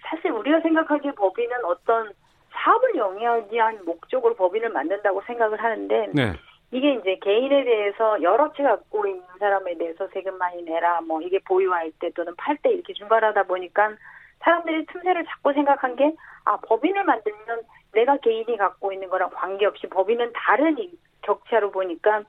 사실 0.03 0.31
우리가 0.31 0.61
생각하기에 0.61 1.13
법인은 1.13 1.65
어떤 1.65 2.13
사업을 2.53 2.95
영위하기 2.97 3.55
위한 3.55 3.79
목적으로 3.85 4.35
법인을 4.35 4.71
만든다고 4.71 5.23
생각을 5.27 5.63
하는데 5.63 6.09
네. 6.13 6.33
이게 6.73 6.95
이제 6.95 7.17
개인에 7.23 7.65
대해서 7.65 8.21
여러 8.23 8.53
채 8.53 8.63
갖고 8.63 9.07
있는 9.07 9.23
사람에 9.39 9.77
대해서 9.77 10.07
세금 10.13 10.39
많이 10.39 10.63
내라 10.63 11.01
뭐 11.03 11.21
이게 11.21 11.39
보유할 11.41 11.91
때 11.99 12.11
또는 12.11 12.35
팔 12.37 12.57
때 12.59 12.71
이렇게 12.71 12.93
중괄하다 12.93 13.45
보니까 13.45 13.93
사람들이 14.41 14.87
틈새를 14.87 15.25
자꾸 15.27 15.53
생각한 15.53 15.97
게 15.97 16.15
아 16.45 16.57
법인을 16.57 17.05
만들면 17.05 17.63
내가 17.93 18.17
개인이 18.19 18.57
갖고 18.57 18.93
있는 18.93 19.09
거랑 19.09 19.31
관계없이 19.35 19.87
법인은 19.89 20.33
다른 20.35 20.79
이- 20.79 20.91
격차로 21.23 21.71
보니까 21.71 22.23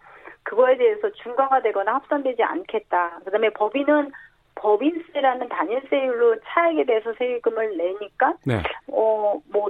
그거에 0.44 0.76
대해서 0.76 1.10
중과가 1.12 1.62
되거나 1.62 1.96
합산되지 1.96 2.44
않겠다. 2.44 3.20
그다음에 3.24 3.50
법인은 3.52 4.12
법인세라는 4.56 5.48
단일세율로 5.50 6.38
차액에 6.44 6.84
대해서 6.86 7.14
세금을 7.14 7.78
내니까 7.78 8.34
네. 8.46 8.62
어, 8.92 9.40
뭐, 9.52 9.70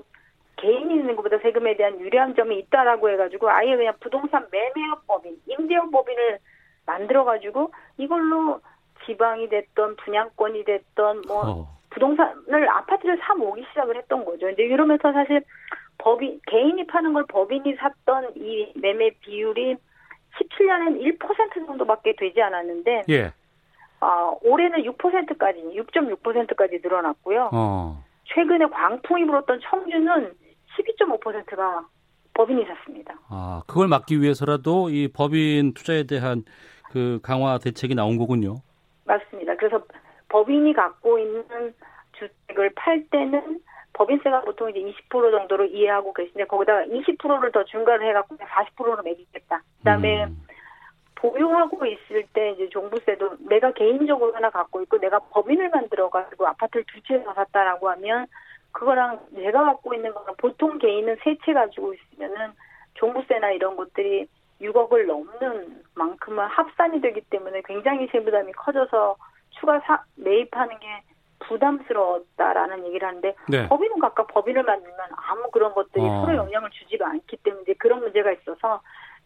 개인이 0.62 0.94
있는 0.94 1.16
것보다 1.16 1.40
세금에 1.40 1.76
대한 1.76 2.00
유리한 2.00 2.36
점이 2.36 2.58
있다라고 2.60 3.10
해가지고 3.10 3.50
아예 3.50 3.76
그냥 3.76 3.94
부동산 4.00 4.48
매매업 4.52 5.06
법인, 5.08 5.36
임대업 5.48 5.92
법인을 5.92 6.40
만들어가지고 6.86 7.72
이걸로 7.98 8.62
지방이 9.06 9.50
됐던 9.50 9.96
분양권이 9.98 10.64
됐던 10.64 11.24
뭐 11.28 11.50
어. 11.50 11.68
부동산을 11.90 12.70
아파트를 12.70 13.18
사 13.18 13.34
모으기 13.34 13.66
시작을 13.70 13.98
했던 13.98 14.24
거죠. 14.24 14.46
근데 14.46 14.64
이러면서 14.64 15.12
사실 15.12 15.44
법인 15.98 16.40
개인이 16.48 16.86
파는 16.88 17.14
걸 17.14 17.26
법인이 17.28 17.76
샀던 17.76 18.34
이 18.36 18.72
매매 18.76 19.10
비율이 19.22 19.76
17년엔 20.38 21.20
1% 21.20 21.68
정도밖에 21.68 22.16
되지 22.18 22.42
않았는데 22.42 23.04
예. 23.10 23.34
아, 24.00 24.34
올해는 24.42 24.84
6%까지 24.84 25.60
6.6%까지 25.60 26.80
늘어났고요. 26.82 27.50
어. 27.52 28.04
최근에 28.26 28.66
광풍이 28.68 29.26
불었던 29.26 29.60
청주는 29.70 30.34
12.5%가 30.86 31.86
법인이 32.34 32.66
샀습니다. 32.66 33.14
아, 33.30 33.62
그걸 33.68 33.88
막기 33.88 34.22
위해서라도 34.22 34.90
이 34.90 35.08
법인 35.10 35.74
투자에 35.74 36.04
대한 36.04 36.44
그 36.92 37.20
강화 37.24 37.58
대책이 37.58 37.96
나온 37.96 38.18
거군요. 38.18 38.62
맞습니다. 39.06 39.56
그래서 39.56 39.82
법인이 40.30 40.74
갖고 40.74 41.20
있는 41.20 41.74
주택을 42.14 42.72
팔 42.76 43.04
때는 43.10 43.60
법인세가 43.94 44.42
보통 44.42 44.70
이제 44.70 44.80
20% 44.80 45.32
정도로 45.32 45.66
이해하고 45.66 46.14
계신데 46.14 46.46
거기다가 46.46 46.84
20%를 46.86 47.52
더 47.52 47.64
중과를 47.66 48.08
해갖고 48.10 48.38
40%로 48.38 49.02
매기겠다. 49.04 49.62
그다음에 49.80 50.26
음. 50.26 50.38
보유하고 51.16 51.86
있을 51.86 52.26
때 52.34 52.52
이제 52.52 52.70
종부세도 52.70 53.38
내가 53.50 53.72
개인적으로 53.74 54.34
하나 54.34 54.50
갖고 54.50 54.82
있고 54.82 54.98
내가 54.98 55.20
법인을 55.20 55.70
만들어 55.70 56.10
가지고 56.10 56.48
아파트를 56.48 56.86
두 56.86 57.02
채 57.08 57.22
더 57.24 57.34
샀다라고 57.34 57.90
하면 57.92 58.26
그거랑 58.72 59.20
내가 59.32 59.64
갖고 59.66 59.94
있는 59.94 60.14
거랑 60.14 60.36
보통 60.38 60.78
개인은 60.78 61.18
세채 61.24 61.54
가지고 61.54 61.94
있으면은 61.94 62.54
종부세나 62.96 63.52
이런 63.52 63.76
것들이 63.76 64.28
6억을 64.62 65.06
넘는 65.06 65.84
만큼은 65.96 66.46
합산이 66.46 67.02
되기 67.02 67.22
때문에 67.22 67.62
굉장히 67.66 68.08
세부담이 68.08 68.52
커져서 68.54 69.16
추가 69.52 69.80
사, 69.82 70.04
매입하는 70.16 70.80
게 70.80 70.88
부담스러웠다라는 71.40 72.86
얘기를 72.88 73.08
하는데 73.08 73.36
네. 73.50 73.68
법인은 73.68 74.00
각각 74.00 74.28
법인을 74.28 74.64
만들면 74.64 75.00
아무 75.16 75.50
그런 75.52 75.74
것들이 75.74 76.04
어. 76.04 76.22
서로 76.22 76.38
영향을 76.38 76.70
주지가 76.70 77.10
않기 77.10 77.38
때문에 77.38 77.74
그런 77.78 78.00
문제가 78.00 78.32
있어서 78.32 78.82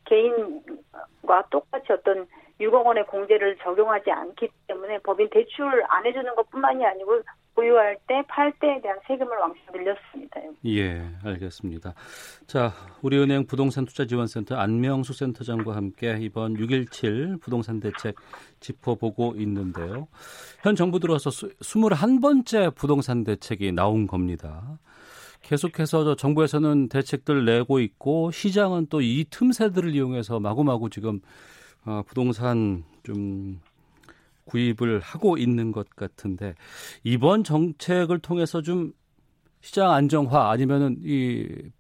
개인과 0.06 1.48
똑같이 1.50 1.92
어떤 1.92 2.28
6억 2.60 2.86
원의 2.86 3.06
공제를 3.08 3.58
적용하지 3.58 4.12
않기 4.12 4.50
때문에 4.68 5.00
법인 5.00 5.30
대출 5.30 5.84
안 5.90 6.06
해주는 6.06 6.36
것뿐만이 6.36 6.86
아니고 6.86 7.22
보유할 7.56 7.98
때, 8.08 8.22
팔 8.28 8.52
때에 8.60 8.82
대한 8.82 8.98
세금을 9.08 9.38
왕창 9.38 9.62
늘렸습니다. 9.74 10.42
예, 10.66 11.02
알겠습니다. 11.24 11.94
자, 12.48 12.74
우리은행 13.02 13.46
부동산 13.48 13.86
투자 13.86 14.06
지원센터 14.06 14.56
안명수 14.56 15.14
센터장과 15.14 15.76
함께 15.76 16.18
이번 16.20 16.56
6.17 16.56 17.42
부동산 17.42 17.80
대책 17.80 18.16
짚어보고 18.60 19.36
있는데요. 19.38 20.08
현 20.64 20.76
정부 20.76 21.00
들어서 21.00 21.30
21번째 21.30 22.76
부동산 22.76 23.24
대책이 23.24 23.72
나온 23.72 24.06
겁니다. 24.08 24.78
계속해서 25.42 26.16
정부에서는 26.16 26.90
대책들 26.90 27.46
내고 27.46 27.80
있고 27.80 28.32
시장은 28.32 28.88
또 28.88 29.00
이 29.02 29.26
틈새들을 29.30 29.94
이용해서 29.96 30.40
마구마구 30.40 30.90
지금 30.90 31.22
어, 31.86 32.02
부동산 32.08 32.84
좀 33.04 33.62
구입을 34.46 35.00
하고 35.00 35.38
있는 35.38 35.72
것 35.72 35.90
같은데 35.96 36.56
이번 37.04 37.44
정책을 37.44 38.20
통해서 38.20 38.62
좀 38.62 38.94
시장 39.62 39.92
안정화 39.92 40.52
아니면은 40.52 40.98
이 41.00 41.72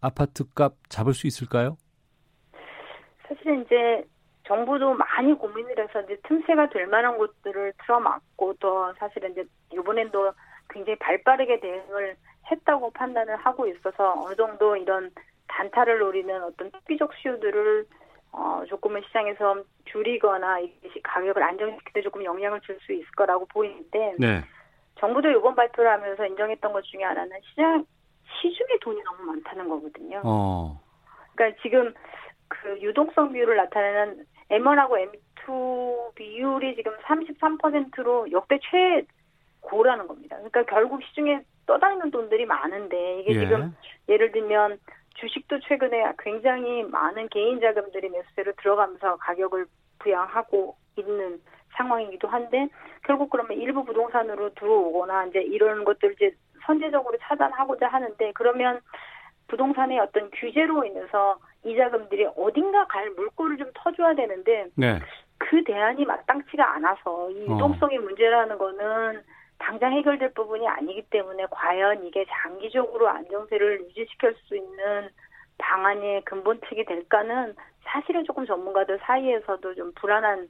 아파트 0.00 0.44
값 0.54 0.74
잡을 0.88 1.14
수 1.14 1.26
있을까요? 1.26 1.76
사실은 3.26 3.62
이제 3.64 4.04
정부도 4.46 4.94
많이 4.94 5.32
고민을 5.34 5.78
해서 5.78 6.02
이제 6.02 6.16
틈새가 6.24 6.70
될 6.70 6.86
만한 6.86 7.16
곳들을 7.16 7.72
틀어막고 7.84 8.54
또 8.60 8.92
사실은 8.98 9.32
이제 9.32 9.44
이번엔도 9.72 10.32
굉장히 10.70 10.98
발 10.98 11.22
빠르게 11.22 11.60
대응을 11.60 12.16
했다고 12.50 12.90
판단을 12.90 13.36
하고 13.36 13.66
있어서 13.66 14.14
어느 14.18 14.34
정도 14.34 14.76
이런 14.76 15.10
단타를 15.48 15.98
노리는 15.98 16.42
어떤 16.42 16.70
투기적 16.70 17.12
수요들을 17.14 17.86
어, 18.32 18.64
조금은 18.66 19.02
시장에서 19.06 19.62
줄이거나 19.84 20.58
가격을 21.02 21.42
안정시키는 21.42 21.92
데 21.92 22.02
조금 22.02 22.24
영향을 22.24 22.60
줄 22.62 22.78
수 22.80 22.92
있을 22.92 23.06
거라고 23.16 23.46
보이는데 23.46 24.16
네. 24.18 24.42
정부도 24.98 25.30
이번 25.30 25.54
발표를 25.54 25.90
하면서 25.90 26.26
인정했던 26.26 26.72
것 26.72 26.82
중에 26.84 27.02
하나는 27.02 27.38
시장 27.50 27.84
시중에 28.40 28.78
돈이 28.80 29.02
너무 29.04 29.24
많다는 29.24 29.68
거거든요. 29.68 30.22
어. 30.24 30.80
그러니까 31.34 31.60
지금 31.62 31.92
그 32.48 32.80
유동성 32.80 33.32
비율을 33.32 33.56
나타내는 33.56 34.24
M1하고 34.50 35.10
M2 35.46 36.14
비율이 36.14 36.76
지금 36.76 36.92
33%로 36.98 38.30
역대 38.32 38.58
최고라는 39.60 40.06
겁니다. 40.06 40.36
그러니까 40.36 40.64
결국 40.64 41.02
시중에 41.02 41.40
떠다니는 41.66 42.10
돈들이 42.10 42.46
많은데 42.46 43.20
이게 43.20 43.34
예. 43.34 43.38
지금 43.40 43.76
예를 44.08 44.32
들면 44.32 44.78
주식도 45.14 45.60
최근에 45.60 46.12
굉장히 46.18 46.82
많은 46.84 47.28
개인 47.28 47.60
자금들이 47.60 48.08
매수세로 48.08 48.52
들어가면서 48.60 49.16
가격을 49.16 49.66
부양하고 49.98 50.76
있는 50.96 51.40
상황이기도 51.76 52.28
한데 52.28 52.68
결국 53.04 53.30
그러면 53.30 53.58
일부 53.58 53.84
부동산으로 53.84 54.54
들어오거나 54.54 55.26
이제 55.26 55.40
이런 55.40 55.84
것들 55.84 56.12
이제 56.12 56.34
선제적으로 56.66 57.16
차단하고자 57.22 57.88
하는데 57.88 58.32
그러면 58.34 58.80
부동산의 59.48 59.98
어떤 59.98 60.30
규제로 60.30 60.84
인해서 60.84 61.38
이 61.64 61.76
자금들이 61.76 62.26
어딘가 62.36 62.86
갈 62.86 63.10
물꼬를 63.10 63.56
좀 63.56 63.70
터줘야 63.74 64.14
되는데 64.14 64.66
네. 64.76 64.98
그 65.38 65.62
대안이 65.64 66.04
마땅치가 66.04 66.74
않아서 66.76 67.30
이 67.30 67.48
어. 67.48 67.54
유동성의 67.54 67.98
어. 67.98 68.00
문제라는 68.00 68.58
거는 68.58 69.22
당장 69.62 69.92
해결될 69.92 70.34
부분이 70.34 70.66
아니기 70.66 71.02
때문에 71.02 71.46
과연 71.50 72.04
이게 72.04 72.26
장기적으로 72.28 73.08
안정세를 73.08 73.82
유지시킬 73.82 74.34
수 74.44 74.56
있는 74.56 75.08
방안의 75.58 76.22
근본책이 76.24 76.84
될까는 76.84 77.54
사실은 77.84 78.24
조금 78.24 78.44
전문가들 78.44 78.98
사이에서도 79.02 79.74
좀 79.74 79.92
불안한 79.94 80.48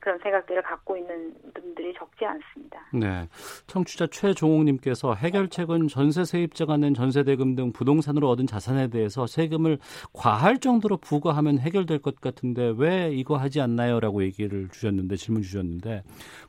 그런 0.00 0.18
생각들을 0.18 0.62
갖고 0.62 0.96
있는 0.96 1.34
분들이 1.54 1.92
적지 1.94 2.24
않습니다. 2.24 2.80
네. 2.92 3.28
청취자 3.66 4.06
최종욱님께서 4.06 5.14
해결책은 5.14 5.88
전세 5.88 6.24
세입자가 6.24 6.78
낸 6.78 6.94
전세대금 6.94 7.54
등 7.54 7.72
부동산으로 7.72 8.28
얻은 8.30 8.46
자산에 8.46 8.88
대해서 8.88 9.26
세금을 9.26 9.78
과할 10.12 10.58
정도로 10.58 10.96
부과하면 10.96 11.58
해결될 11.58 12.00
것 12.00 12.20
같은데 12.20 12.72
왜 12.76 13.10
이거 13.12 13.36
하지 13.36 13.60
않나요? 13.60 14.00
라고 14.00 14.22
얘기를 14.22 14.68
주셨는데, 14.70 15.16
질문 15.16 15.42
주셨는데, 15.42 16.02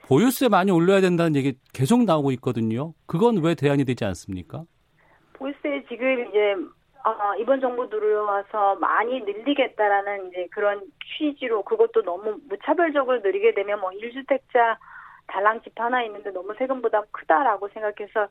보유세 0.07 0.47
많이 0.47 0.71
올려야 0.71 1.01
된다는 1.01 1.35
얘기 1.35 1.53
계속 1.73 2.03
나오고 2.05 2.31
있거든요. 2.33 2.93
그건 3.05 3.43
왜 3.43 3.53
대안이 3.53 3.83
되지 3.83 4.05
않습니까? 4.05 4.63
보유세 5.33 5.83
지금 5.89 6.27
이제 6.27 6.55
어, 7.03 7.35
이번 7.39 7.61
정부 7.61 7.89
들어와서 7.89 8.75
많이 8.75 9.21
늘리겠다라는 9.21 10.27
이제 10.27 10.47
그런 10.51 10.81
취지로 11.17 11.63
그것도 11.63 12.03
너무 12.03 12.37
무차별적으로 12.47 13.19
늘리게 13.19 13.53
되면 13.53 13.79
뭐 13.79 13.89
1주택자 13.91 14.77
달랑 15.27 15.61
집 15.61 15.79
하나 15.79 16.03
있는데 16.03 16.31
너무 16.31 16.53
세금 16.57 16.81
부담 16.81 17.03
크다라고 17.11 17.69
생각해서 17.69 18.27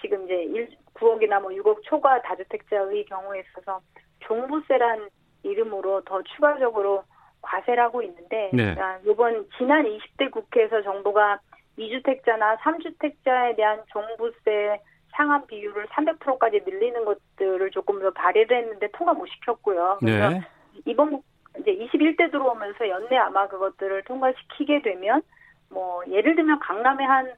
지금 0.00 0.24
이제 0.24 0.42
1, 0.42 0.76
9억이나 0.94 1.40
뭐 1.40 1.50
6억 1.50 1.82
초과 1.84 2.20
다주택자의 2.22 3.04
경우에 3.06 3.40
있어서 3.40 3.80
종부세란 4.20 5.08
이름으로 5.42 6.02
더 6.04 6.22
추가적으로 6.22 7.04
과세를 7.42 7.82
하고 7.82 8.02
있는데 8.02 8.50
네. 8.52 8.74
이번 9.06 9.46
지난 9.56 9.84
20대 9.84 10.30
국회에서 10.30 10.82
정부가 10.82 11.40
2주택자나 11.78 12.58
3주택자에 12.58 13.56
대한 13.56 13.82
종부세 13.88 14.80
상한 15.12 15.46
비율을 15.46 15.86
300%까지 15.86 16.60
늘리는 16.66 17.04
것들을 17.04 17.70
조금 17.70 18.00
더 18.00 18.10
발의를 18.10 18.56
했는데 18.56 18.88
통과 18.92 19.12
못 19.14 19.26
시켰고요. 19.26 19.98
그래서 20.00 20.30
네. 20.30 20.40
이번 20.86 21.22
이제 21.58 21.76
21대 21.76 22.30
들어오면서 22.30 22.88
연내 22.88 23.16
아마 23.16 23.48
그것들을 23.48 24.04
통과시키게 24.04 24.82
되면 24.82 25.22
뭐 25.68 26.02
예를 26.08 26.36
들면 26.36 26.58
강남에 26.60 27.04
한 27.04 27.32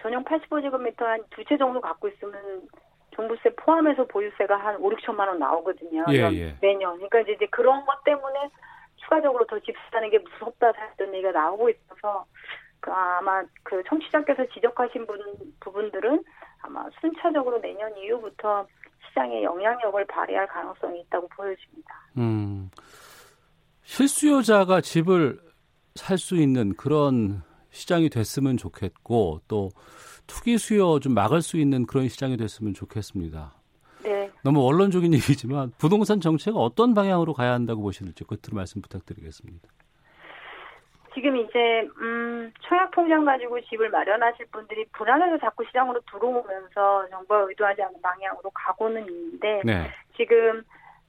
전용 0.00 0.24
85제곱미터 0.24 1.00
한 1.02 1.22
두 1.30 1.44
채 1.44 1.56
정도 1.58 1.80
갖고 1.80 2.08
있으면 2.08 2.62
종부세 3.12 3.50
포함해서 3.56 4.04
보유세가 4.06 4.56
한 4.56 4.76
5, 4.76 4.90
6천만 4.90 5.26
원 5.26 5.38
나오거든요. 5.40 6.04
예, 6.10 6.30
예. 6.32 6.54
매년. 6.60 6.94
그러니까 6.96 7.20
이제 7.20 7.46
그런 7.50 7.84
것 7.84 8.04
때문에 8.04 8.48
추가적으로 8.96 9.44
더 9.46 9.58
집 9.60 9.74
사는 9.90 10.08
게 10.10 10.18
무섭다 10.18 10.72
했던 10.90 11.12
얘기가 11.14 11.32
나오고 11.32 11.68
있어서 11.70 12.26
그 12.80 12.92
아마 12.92 13.42
그 13.64 13.82
청취자께서 13.88 14.46
지적하신 14.54 15.06
분, 15.06 15.18
부분들은 15.60 16.22
아마 16.60 16.84
순차적으로 17.00 17.60
내년 17.60 17.96
이후부터 17.96 18.66
시장에 19.08 19.42
영향력을 19.42 20.04
발휘할 20.06 20.46
가능성이 20.48 21.00
있다고 21.00 21.28
보여집니다. 21.28 21.94
음, 22.18 22.70
실수요자가 23.84 24.80
집을 24.80 25.40
살 25.94 26.16
수 26.18 26.36
있는 26.36 26.74
그런 26.74 27.42
시장이 27.70 28.08
됐으면 28.08 28.56
좋겠고 28.56 29.40
또 29.48 29.70
투기 30.26 30.58
수요 30.58 31.00
좀 31.00 31.14
막을 31.14 31.42
수 31.42 31.56
있는 31.56 31.86
그런 31.86 32.08
시장이 32.08 32.36
됐으면 32.36 32.74
좋겠습니다. 32.74 33.54
네. 34.02 34.30
너무 34.42 34.62
원론적인 34.62 35.12
얘기지만 35.14 35.72
부동산 35.78 36.20
정책은 36.20 36.58
어떤 36.58 36.94
방향으로 36.94 37.34
가야 37.34 37.52
한다고 37.52 37.82
보시는지 37.82 38.24
끝으로 38.24 38.54
말씀 38.54 38.80
부탁드리겠습니다. 38.80 39.68
지금 41.14 41.36
이제 41.36 41.88
음 41.98 42.52
청약 42.62 42.90
통장 42.90 43.24
가지고 43.24 43.60
집을 43.60 43.90
마련하실 43.90 44.46
분들이 44.52 44.84
불안해서 44.92 45.38
자꾸 45.38 45.64
시장으로 45.66 46.00
들어오면서 46.10 47.08
정부가 47.08 47.46
의도하지 47.48 47.82
않은 47.82 48.00
방향으로 48.02 48.50
가고는 48.50 49.06
있는데 49.08 49.62
네. 49.64 49.90
지금 50.16 50.62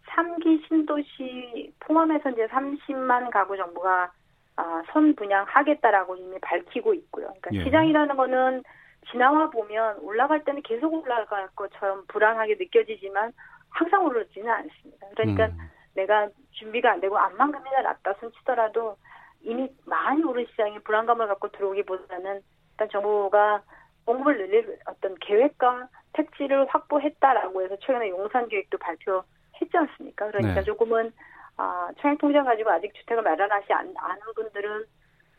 3기 0.08 0.68
신도시 0.68 1.74
포함해서 1.80 2.32
이제 2.32 2.48
30만 2.48 3.32
가구 3.32 3.56
정부가 3.58 4.12
아, 4.56 4.84
선 4.92 5.16
분양하겠다라고 5.16 6.18
이미 6.18 6.38
밝히고 6.42 6.94
있고요. 6.94 7.28
그러니까 7.28 7.50
예. 7.54 7.64
시장이라는 7.64 8.16
거는 8.18 8.64
지나와 9.10 9.50
보면 9.50 10.00
올라갈 10.00 10.44
때는 10.44 10.62
계속 10.64 10.94
올라갈 10.94 11.48
것처럼 11.56 12.04
불안하게 12.08 12.56
느껴지지만 12.60 13.32
항상 13.70 14.06
오르지는 14.06 14.50
않습니다. 14.50 15.08
그러니까 15.12 15.46
음. 15.46 15.70
내가 15.96 16.28
준비가 16.52 16.92
안 16.92 17.00
되고 17.00 17.18
안만큼이나 17.18 17.82
낮다 17.82 18.14
손치더라도 18.20 18.98
이미 19.42 19.70
많이 19.86 20.24
오른 20.24 20.46
시장에 20.48 20.80
불안감을 20.80 21.28
갖고 21.28 21.50
들어오기보다는 21.50 22.42
일단 22.72 22.90
정부가 22.90 23.62
공급을 24.06 24.38
늘릴 24.38 24.80
어떤 24.86 25.16
계획과 25.16 25.88
택지를 26.14 26.68
확보했다라고 26.68 27.62
해서 27.62 27.76
최근에 27.82 28.10
용산 28.10 28.48
계획도 28.48 28.78
발표했지 28.78 29.76
않습니까? 29.76 30.28
그러니까 30.28 30.56
네. 30.56 30.64
조금은 30.64 31.12
아, 31.58 31.90
청약 32.00 32.18
통장 32.20 32.46
가지고 32.46 32.72
아직 32.72 32.94
주택을 32.96 33.22
마련하지 33.22 33.74
않, 33.74 33.94
않은 33.96 34.22
분들은 34.36 34.86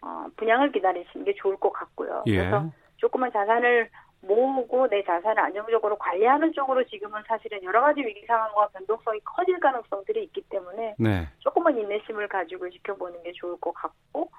어, 0.02 0.26
분양을 0.36 0.70
기다리시는 0.72 1.24
게 1.24 1.34
좋을 1.34 1.56
것 1.56 1.72
같고요. 1.72 2.24
예. 2.26 2.36
그래서 2.36 2.70
조금은 2.96 3.32
자산을 3.32 3.88
모으고 4.22 4.88
내 4.88 5.02
자산을 5.02 5.38
안정적으로 5.38 5.96
관리하는 5.96 6.52
쪽으로 6.52 6.84
지금은 6.84 7.22
사실은 7.26 7.62
여러 7.62 7.80
가지 7.80 8.00
위기 8.00 8.24
상황과 8.26 8.68
변동성이 8.68 9.20
커질 9.24 9.58
가능성들이 9.58 10.24
있기 10.24 10.42
때문에 10.50 10.94
네. 10.98 11.28
조금만 11.38 11.76
인내심을 11.78 12.28
가지고 12.28 12.68
지켜보는 12.68 13.22
게 13.22 13.32
좋을 13.32 13.58
것 13.60 13.72
같고 13.72 14.30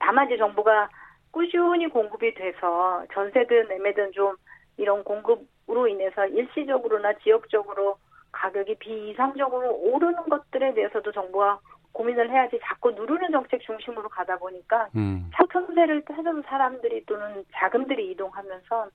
다만 0.00 0.26
이제 0.26 0.36
정부가 0.36 0.88
꾸준히 1.30 1.86
공급이 1.88 2.34
돼서 2.34 3.04
전세든 3.12 3.68
매매든 3.68 4.12
좀 4.12 4.36
이런 4.76 5.04
공급으로 5.04 5.86
인해서 5.86 6.26
일시적으로나 6.26 7.12
지역적으로 7.22 7.98
가격이 8.32 8.76
비이상적으로 8.76 9.74
오르는 9.76 10.28
것들에 10.28 10.74
대해서도 10.74 11.12
정부가 11.12 11.60
고민을 11.92 12.30
해야지 12.30 12.58
자꾸 12.62 12.92
누르는 12.92 13.30
정책 13.32 13.60
중심으로 13.62 14.08
가다 14.08 14.38
보니까 14.38 14.88
음. 14.96 15.30
상승세를 15.36 16.04
해주는 16.08 16.42
사람들이 16.46 17.04
또는 17.06 17.44
자금들이 17.52 18.10
이동하면서 18.12 18.88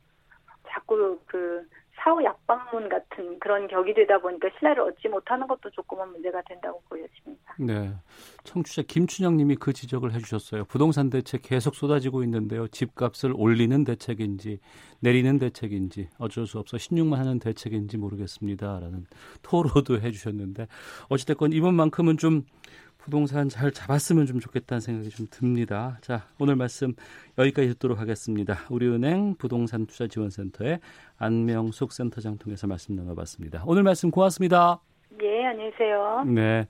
자꾸 0.69 1.19
그 1.25 1.65
사후 1.97 2.23
약방문 2.23 2.89
같은 2.89 3.39
그런 3.39 3.67
격이 3.67 3.93
되다 3.93 4.19
보니까 4.19 4.49
신뢰를 4.59 4.83
얻지 4.83 5.07
못하는 5.07 5.47
것도 5.47 5.71
조금은 5.71 6.09
문제가 6.11 6.41
된다고 6.43 6.81
보여집니다. 6.89 7.55
네. 7.57 7.93
청취자 8.43 8.83
김춘영 8.83 9.37
님이 9.37 9.55
그 9.55 9.73
지적을 9.73 10.13
해주셨어요. 10.13 10.65
부동산 10.65 11.09
대책 11.09 11.41
계속 11.43 11.73
쏟아지고 11.73 12.23
있는데요. 12.23 12.67
집값을 12.67 13.33
올리는 13.35 13.83
대책인지 13.83 14.59
내리는 14.99 15.39
대책인지 15.39 16.09
어쩔 16.19 16.45
수 16.45 16.59
없어 16.59 16.77
신용만 16.77 17.19
하는 17.19 17.39
대책인지 17.39 17.97
모르겠습니다. 17.97 18.79
라는 18.79 19.05
토로도 19.41 19.99
해주셨는데 19.99 20.67
어찌됐건 21.09 21.53
이번만큼은 21.53 22.17
좀 22.17 22.43
부동산 23.05 23.49
잘 23.49 23.71
잡았으면 23.71 24.25
좀 24.25 24.39
좋겠다는 24.39 24.81
생각이 24.81 25.11
좀 25.11 25.27
듭니다. 25.29 25.99
자, 26.01 26.27
오늘 26.39 26.55
말씀 26.55 26.95
여기까지 27.37 27.67
듣도록 27.69 27.99
하겠습니다. 27.99 28.57
우리은행 28.71 29.35
부동산 29.37 29.85
투자 29.85 30.07
지원센터의 30.07 30.79
안명숙 31.17 31.93
센터장 31.93 32.39
통해서 32.39 32.65
말씀 32.65 32.95
나눠봤습니다. 32.95 33.63
오늘 33.67 33.83
말씀 33.83 34.09
고맙습니다. 34.09 34.79
네, 35.19 35.45
안녕하세요. 35.45 36.23
네. 36.33 36.67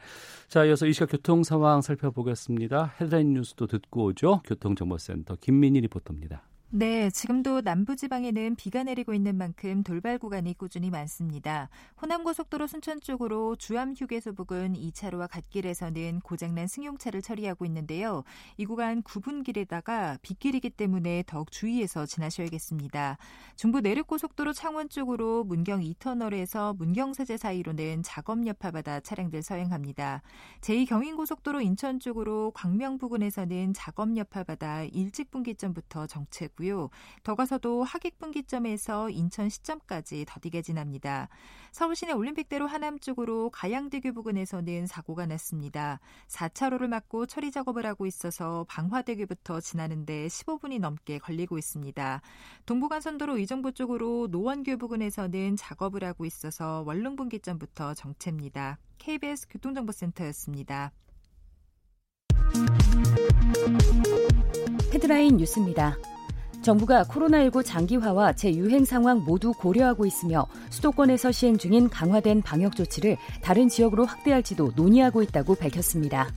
자, 0.50 0.66
이어서 0.66 0.86
이 0.88 0.92
시각 0.92 1.10
교통 1.10 1.44
상황 1.44 1.82
살펴보겠습니다. 1.82 2.96
헤드라인 3.00 3.34
뉴스도 3.34 3.68
듣고 3.68 4.04
오죠. 4.08 4.42
교통정보센터 4.44 5.38
김민희 5.40 5.80
리포터입니다. 5.80 6.44
네, 6.72 7.12
지금도 7.12 7.62
남부지방에는 7.62 8.56
비가 8.56 8.84
내리고 8.84 9.14
있는 9.14 9.38
만큼 9.38 9.84
돌발 9.84 10.18
구간이 10.18 10.56
꾸준히 10.56 10.90
많습니다. 10.90 11.70
호남고속도로 12.02 12.66
순천 12.66 13.02
쪽으로 13.02 13.56
주암휴게소 13.56 14.34
부근 14.34 14.74
2차로와 14.74 15.30
갓길에서는 15.30 16.20
고장난 16.22 16.68
승용차를 16.68 17.22
처리하고 17.22 17.66
있는데요. 17.66 18.24
이 18.58 18.66
구간 18.66 19.04
9분길에다가 19.04 20.20
빗길이기 20.24 20.72
때문에 20.72 21.24
더욱 21.28 21.52
주의해서 21.52 22.08
지나셔야겠습니다. 22.08 23.20
중부 23.56 23.82
내륙고속도로 23.82 24.52
창원 24.52 24.90
쪽으로 24.90 25.44
문경 25.44 25.82
2터널에서 25.82 26.76
문경세제 26.78 27.38
사이로는 27.38 28.02
작업 28.04 28.46
여파받아 28.46 29.02
차량들 29.02 29.44
서행합니다. 29.44 30.24
제2경인고속도로 30.62 31.64
인천 31.64 32.00
쪽으로 32.00 32.52
광명 32.56 32.98
부근에서는 32.98 33.74
작업 33.74 34.18
여파받아 34.18 34.84
일찍 34.86 35.30
분기점부터 35.30 36.08
정체 36.08 36.50
고요. 36.56 36.66
있고요. 36.66 36.90
더 37.24 37.36
가서도 37.36 37.84
하객 37.84 38.18
분기점에서 38.18 39.10
인천 39.10 39.50
시점까지 39.50 40.26
더디게 40.28 40.62
지납니다. 40.62 41.30
서울 41.72 41.96
시내 41.96 42.14
올림픽대로 42.14 42.66
하남 42.68 43.00
쪽으로 43.00 43.50
가양대교 43.52 44.14
부근에서는 44.14 44.88
사고가 44.88 45.26
났습니다. 45.26 46.00
4차로를 46.28 46.88
막고 46.88 47.26
처리 47.26 47.52
작업을 47.52 47.86
하고 47.86 48.06
있어서 48.06 48.66
방화대교부터 48.70 49.62
지나는데 49.62 50.28
15분이 50.28 50.80
넘게 50.80 51.20
걸리고 51.20 51.58
있습니다. 51.58 52.22
동부간선도로 52.66 53.38
의정부 53.38 53.74
쪽으로 53.74 54.28
노원교 54.32 54.78
부근에서는 54.78 55.56
작업을 55.58 56.04
하고 56.04 56.26
있어서 56.26 56.84
원룸 56.88 57.16
분기점부터 57.16 57.94
정체입니다. 57.94 58.80
KBS 58.98 59.48
교통정보센터였습니다. 59.50 60.92
헤드라인 64.94 65.36
뉴스입니다. 65.38 65.98
정부가 66.66 67.04
코로나19 67.04 67.64
장기화와 67.64 68.34
재유행 68.34 68.86
상황 68.86 69.24
모두 69.24 69.54
고려하고 69.54 70.08
있으며 70.08 70.48
수도권에서 70.72 71.32
시행 71.32 71.60
중인 71.60 71.90
강화된 71.90 72.42
방역 72.42 72.76
조치를 72.76 73.18
다른 73.44 73.70
지역으로 73.70 74.06
확대할지도 74.06 74.72
논의하고 74.76 75.22
있다고 75.22 75.54
밝혔습니다. 75.54 76.28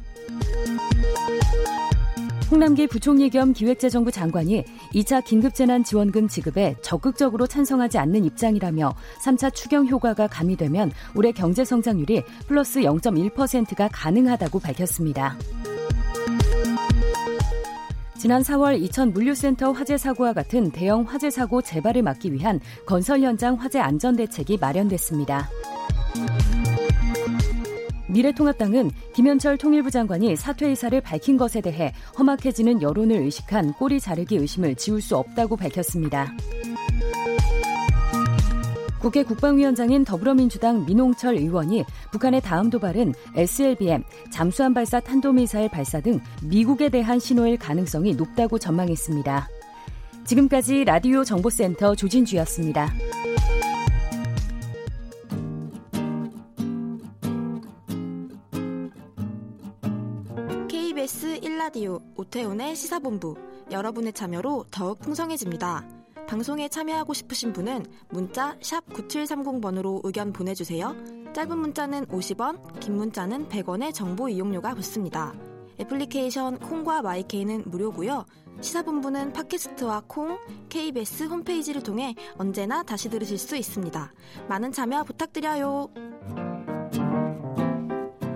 홍남기 2.51 2.87
부총리 2.87 3.31
겸 3.31 3.55
기획재정부 3.55 4.11
장관이 4.11 4.65
2차 4.93 5.25
긴급재난지원금 5.25 6.29
지급에 6.29 6.77
적극적으로 6.83 7.47
찬성하지 7.47 7.97
않는 7.97 8.25
입장이라며 8.27 8.95
3차 9.25 9.55
추경 9.55 9.87
효과가 9.87 10.27
가미되면 10.27 10.93
올해 11.15 11.33
경제 11.33 11.65
성장률이 11.65 12.23
플러스 12.47 12.81
0.1%가 12.81 13.89
가능하다고 13.91 14.61
밝혔습니다. 14.61 15.39
지난 18.19 18.43
4월 18.43 18.83
이천 18.83 19.13
물류센터 19.13 19.71
화재 19.71 19.97
사고와 19.97 20.33
같은 20.33 20.73
대형 20.73 21.03
화재 21.03 21.31
사고 21.31 21.63
재발을 21.63 22.03
막기 22.03 22.33
위한 22.33 22.59
건설 22.85 23.21
현장 23.21 23.55
화재 23.55 23.79
안전 23.79 24.17
대책이 24.17 24.59
마련됐습니다. 24.61 25.49
미래통합당은 28.09 28.91
김현철 29.15 29.59
통일부 29.59 29.93
장관이 29.93 30.35
사퇴 30.35 30.67
의사를 30.67 31.01
밝힌 31.01 31.37
것에 31.37 31.61
대해 31.61 31.93
험악해지는 32.19 32.83
여론을 32.83 33.19
의식한 33.19 33.75
꼬리 33.75 34.01
자르기 34.01 34.37
의심을 34.37 34.75
지울 34.75 35.01
수 35.01 35.17
없다고 35.17 35.57
밝혔습니다. 35.57 36.33
국회 39.01 39.23
국방위원장인 39.23 40.05
더불어민주당 40.05 40.85
민홍철 40.85 41.37
의원이 41.37 41.85
북한의 42.11 42.41
다음 42.41 42.69
도발은 42.69 43.15
SLBM, 43.37 44.03
잠수함 44.33 44.75
발사 44.75 44.99
탄도미사일 45.01 45.69
발사 45.69 46.01
등 46.01 46.21
미국에 46.43 46.89
대한 46.89 47.19
신호일 47.19 47.59
가능성이 47.59 48.15
높다고 48.15 48.59
전망했습니다. 48.59 49.49
지금까지 50.25 50.85
라디오 50.85 51.25
정보센터 51.25 51.95
조진주였습니다. 51.95 52.93
KBS 60.69 61.41
1라디오 61.41 62.03
오태훈의 62.17 62.75
시사본부 62.75 63.37
여러분의 63.71 64.13
참여로 64.13 64.67
더욱 64.71 64.99
풍성해집니다. 64.99 65.98
방송에 66.29 66.69
참여하고 66.69 67.15
싶으신 67.15 67.55
분은 67.55 67.87
문자 68.11 68.55
9730번으로 68.59 70.03
의견 70.05 70.31
보내주세요. 70.31 70.95
짧은 71.35 71.59
문자는 71.59 72.05
50원, 72.07 72.81
긴 72.81 72.97
문자는 72.97 73.49
100원의 73.49 73.95
정보 73.95 74.29
이용료가 74.29 74.75
붙습니다. 74.75 75.33
애플리케이션 75.81 76.59
콩과 76.59 77.01
마이케이는 77.01 77.65
무료고요. 77.67 78.27
시사본부는 78.61 79.33
팟캐스트와 79.33 80.03
콩, 80.07 80.39
KBS 80.69 81.25
홈페이지를 81.25 81.83
통해 81.83 82.15
언제나 82.37 82.83
다시 82.83 83.09
들으실 83.09 83.39
수 83.39 83.57
있습니다. 83.57 84.13
많은 84.51 84.71
참여 84.71 85.05
부탁드려요. 85.05 85.89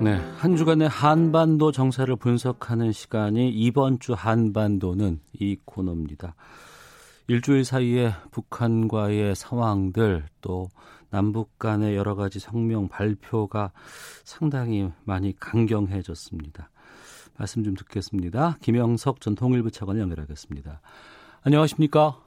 네, 0.01 0.15
한 0.39 0.57
주간의 0.57 0.89
한반도 0.89 1.71
정세를 1.73 2.17
분석하는 2.17 2.91
시간이 2.93 3.51
이번 3.51 3.99
주 3.99 4.15
한반도는 4.15 5.21
이 5.35 5.59
코너입니다. 5.67 6.35
일주일 7.29 7.65
사이에 7.65 8.11
북한과의 8.33 9.35
상황들 9.35 10.25
또 10.41 10.67
남북 11.11 11.59
간의 11.59 11.97
여러 11.97 12.15
가지 12.15 12.41
성명 12.41 12.89
발표가 12.89 13.71
상당히 14.25 14.91
많이 15.05 15.39
강경해졌습니다. 15.39 16.71
말씀 17.39 17.63
좀 17.63 17.75
듣겠습니다. 17.75 18.57
김영석 18.61 19.21
전 19.21 19.35
통일부 19.35 19.71
차관을 19.71 20.01
연결하겠습니다. 20.01 20.81
안녕하십니까? 21.45 22.19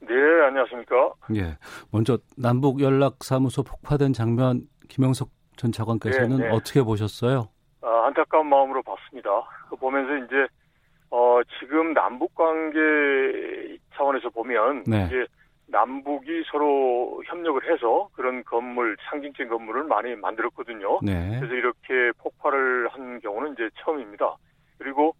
네, 0.00 0.14
안녕하십니까? 0.46 1.12
예. 1.36 1.56
먼저 1.92 2.18
남북 2.36 2.80
연락사무소 2.80 3.62
폭파된 3.62 4.12
장면 4.12 4.62
김영석 4.88 5.28
전 5.56 5.70
차관께서는 5.70 6.38
네, 6.38 6.48
네. 6.48 6.50
어떻게 6.50 6.82
보셨어요? 6.82 7.48
아, 7.82 8.06
안타까운 8.06 8.48
마음으로 8.48 8.82
봤습니다. 8.82 9.30
보면서 9.78 10.24
이제 10.24 10.46
어, 11.10 11.40
지금 11.60 11.92
남북 11.92 12.34
관계 12.34 12.78
차원에서 14.02 14.30
보면 14.30 14.84
네. 14.86 15.06
이제 15.06 15.26
남북이 15.68 16.44
서로 16.50 17.22
협력을 17.26 17.62
해서 17.70 18.08
그런 18.14 18.44
건물, 18.44 18.96
상징적인 19.08 19.48
건물을 19.48 19.84
많이 19.84 20.14
만들었거든요. 20.16 20.98
네. 21.02 21.38
그래서 21.38 21.54
이렇게 21.54 22.12
폭발을 22.18 22.88
한 22.88 23.20
경우는 23.20 23.52
이제 23.52 23.70
처음입니다. 23.76 24.36
그리고 24.78 25.14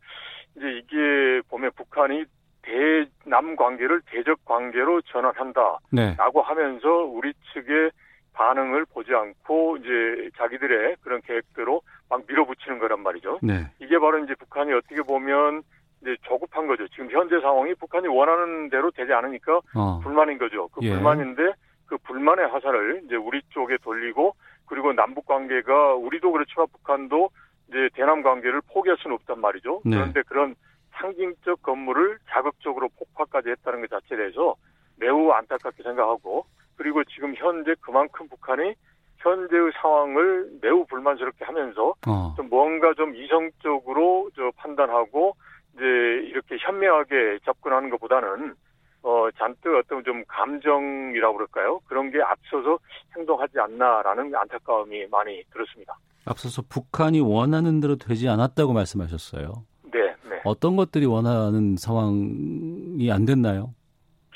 이제 0.57 0.67
이게 0.73 1.41
보면 1.49 1.71
북한이 1.77 2.25
대남 2.63 3.57
관계를 3.57 4.03
대적 4.07 4.45
관계로 4.45 5.01
전환한다라고 5.03 5.81
네. 5.91 6.17
하면서 6.19 6.89
우리 6.89 7.33
측의 7.53 7.91
반응을 8.35 8.87
보지 8.87 9.13
않고 9.15 9.79
이제 9.79 10.31
자기들의 10.37 10.97
그런 11.01 11.21
계획대로 11.23 11.83
막 12.09 12.23
밀어붙이는 12.27 12.79
거란 12.79 13.03
말이죠. 13.03 13.39
네. 13.43 13.67
이게 13.79 13.99
바로 13.99 14.19
이제 14.19 14.35
북한이 14.35 14.73
어떻게 14.73 15.03
보면 15.03 15.63
이제 16.03 16.17
조급한 16.23 16.67
거죠. 16.67 16.87
지금 16.89 17.11
현재 17.11 17.41
상황이 17.41 17.75
북한이 17.75 18.09
원하는 18.09 18.69
대로 18.69 18.91
되지 18.91 19.13
않으니까 19.13 19.61
어. 19.75 20.01
불만인 20.03 20.37
거죠. 20.39 20.69
그 20.69 20.81
예. 20.83 20.91
불만인데 20.91 21.53
그 21.87 21.97
불만의 21.99 22.49
화살을 22.49 23.03
이제 23.07 23.15
우리 23.15 23.41
쪽에 23.51 23.77
돌리고 23.79 24.35
그리고 24.67 24.93
남북 24.93 25.27
관계가 25.27 25.95
우리도 25.95 26.33
그렇지만 26.33 26.67
북한도 26.73 27.31
이제 27.69 27.89
대남 27.95 28.23
관계를 28.23 28.61
포기할 28.73 28.99
수는 28.99 29.15
없단 29.15 29.41
말이죠. 29.41 29.83
네. 29.85 29.97
그런데 29.97 30.23
그런 30.23 30.55
상징적 30.93 31.63
건물을 31.63 32.19
자극적으로 32.29 32.89
폭파까지 32.99 33.51
했다는 33.51 33.81
것 33.81 33.91
자체에 33.91 34.19
대해서 34.19 34.57
매우 34.97 35.31
안타깝게 35.31 35.83
생각하고 35.83 36.45
그리고 36.77 37.03
지금 37.05 37.35
현재 37.37 37.75
그만큼 37.81 38.29
북한이 38.29 38.75
현재의 39.19 39.71
상황을 39.81 40.51
매우 40.61 40.85
불만스럽게 40.87 41.45
하면서 41.45 41.95
어. 42.07 42.35
좀 42.37 42.49
뭔가 42.49 42.93
좀 42.95 43.15
이성적으로 43.15 44.31
저 44.35 44.51
판단하고 44.57 45.37
이제 45.75 45.85
이렇게 46.29 46.57
현명하게 46.59 47.41
접근하는 47.45 47.91
것보다는 47.91 48.55
어 49.03 49.29
잔뜩 49.37 49.75
어떤 49.75 50.05
좀 50.05 50.25
감정이라고 50.29 51.35
그럴까요? 51.35 51.81
그런 51.87 52.11
게 52.11 52.21
앞서서 52.23 52.79
행동하지 53.17 53.59
않나라는 53.59 54.35
안타까움이 54.35 55.07
많이 55.11 55.43
들었습니다. 55.53 55.97
앞서서 56.25 56.63
북한이 56.69 57.21
원하는 57.21 57.81
대로 57.81 57.97
되지 57.97 58.29
않았다고 58.29 58.73
말씀하셨어요. 58.73 59.65
네, 59.93 60.15
네. 60.29 60.41
어떤 60.45 60.77
것들이 60.77 61.07
원하는 61.07 61.77
상황이 61.77 63.11
안 63.11 63.25
됐나요? 63.25 63.75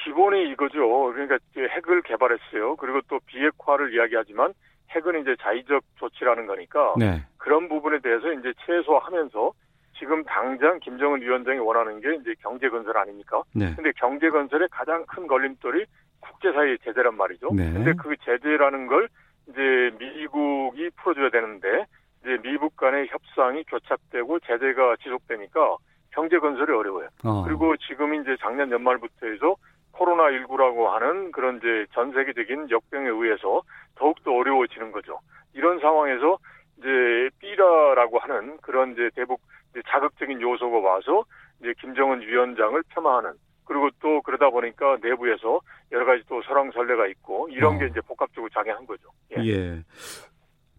기본이 0.03 0.51
이거죠. 0.51 1.13
그러니까 1.13 1.39
핵을 1.57 2.03
개발했어요. 2.03 2.77
그리고 2.77 3.01
또 3.09 3.21
비핵화를 3.27 3.95
이야기하지만 3.95 4.53
핵은 4.91 5.21
이제 5.21 5.37
자의적 5.41 5.83
조치라는 5.97 6.47
거니까 6.47 6.95
네. 6.99 7.25
그런 7.39 7.69
부분에 7.69 8.01
대해서 8.01 8.33
이제 8.33 8.53
최소화하면서 8.67 9.53
지금 9.99 10.23
당장 10.25 10.79
김정은 10.81 11.21
위원장이 11.23 11.59
원하는 11.59 12.01
게 12.01 12.15
이제 12.17 12.35
경제 12.41 12.69
건설 12.69 12.97
아닙니까? 12.97 13.43
네. 13.55 13.75
근데 13.75 13.93
경제 13.97 14.29
건설의 14.29 14.69
가장 14.71 15.05
큰 15.07 15.27
걸림돌이 15.27 15.85
국제사회의 16.21 16.79
제재란 16.85 17.17
말이죠. 17.17 17.51
네. 17.55 17.73
근데 17.73 17.93
그 17.95 18.15
제재라는 18.25 18.87
걸 18.87 19.09
이제 19.49 19.91
미국이 19.99 20.91
풀어줘야 20.97 21.31
되는데 21.31 21.87
이제 22.23 22.39
미국 22.43 22.77
간의 22.77 23.09
협상이 23.09 23.65
교착되고 23.65 24.41
제재가 24.41 24.97
지속되니까 25.03 25.77
경제 26.13 26.39
건설이 26.39 26.73
어려워요. 26.73 27.09
어. 27.25 27.45
그리고 27.45 27.77
지금 27.77 28.15
이제 28.15 28.37
작년 28.41 28.71
연말부터 28.71 29.27
해서 29.27 29.57
코로나19라고 29.93 30.87
하는 30.87 31.33
그런 31.33 31.57
이제 31.59 31.87
전 31.93 32.13
세계적인 32.13 32.71
역병에 32.71 33.09
의해서 33.09 33.63
더욱더 33.95 34.33
어려워지는 34.33 34.93
거죠. 34.93 35.19
이런 35.55 35.79
상황에서 35.81 36.39
이제 36.79 37.31
삐라라고 37.39 38.19
하는 38.19 38.57
그런 38.59 38.93
이제 38.93 39.11
대북 39.15 39.41
이제 39.71 39.83
자극적인 39.89 40.41
요소가 40.41 40.79
와서 40.79 41.25
이제 41.61 41.73
김정은 41.81 42.21
위원장을 42.21 42.83
폄하하는 42.95 43.33
그리고 43.65 43.91
또 44.01 44.23
그러다 44.23 44.51
보니까 44.51 44.97
내부에서 45.03 45.61
여러 45.93 46.07
가지 46.07 46.23
또 46.29 46.41
설왕설래가 46.43 47.07
있고 47.09 47.49
이런 47.51 47.77
어. 47.77 47.79
게 47.79 47.87
이제 47.87 48.01
복합적으로 48.01 48.49
작용한 48.51 48.87
거죠. 48.87 49.09
예. 49.37 49.45
예. 49.45 49.83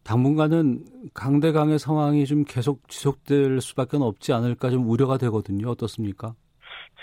당분간은 0.03 0.85
강대강의 1.13 1.79
상황이 1.79 2.25
좀 2.25 2.45
계속 2.47 2.87
지속될 2.87 3.59
수밖에 3.59 3.97
없지 3.99 4.31
않을까 4.31 4.69
좀 4.69 4.89
우려가 4.89 5.17
되거든요. 5.17 5.69
어떻습니까? 5.69 6.33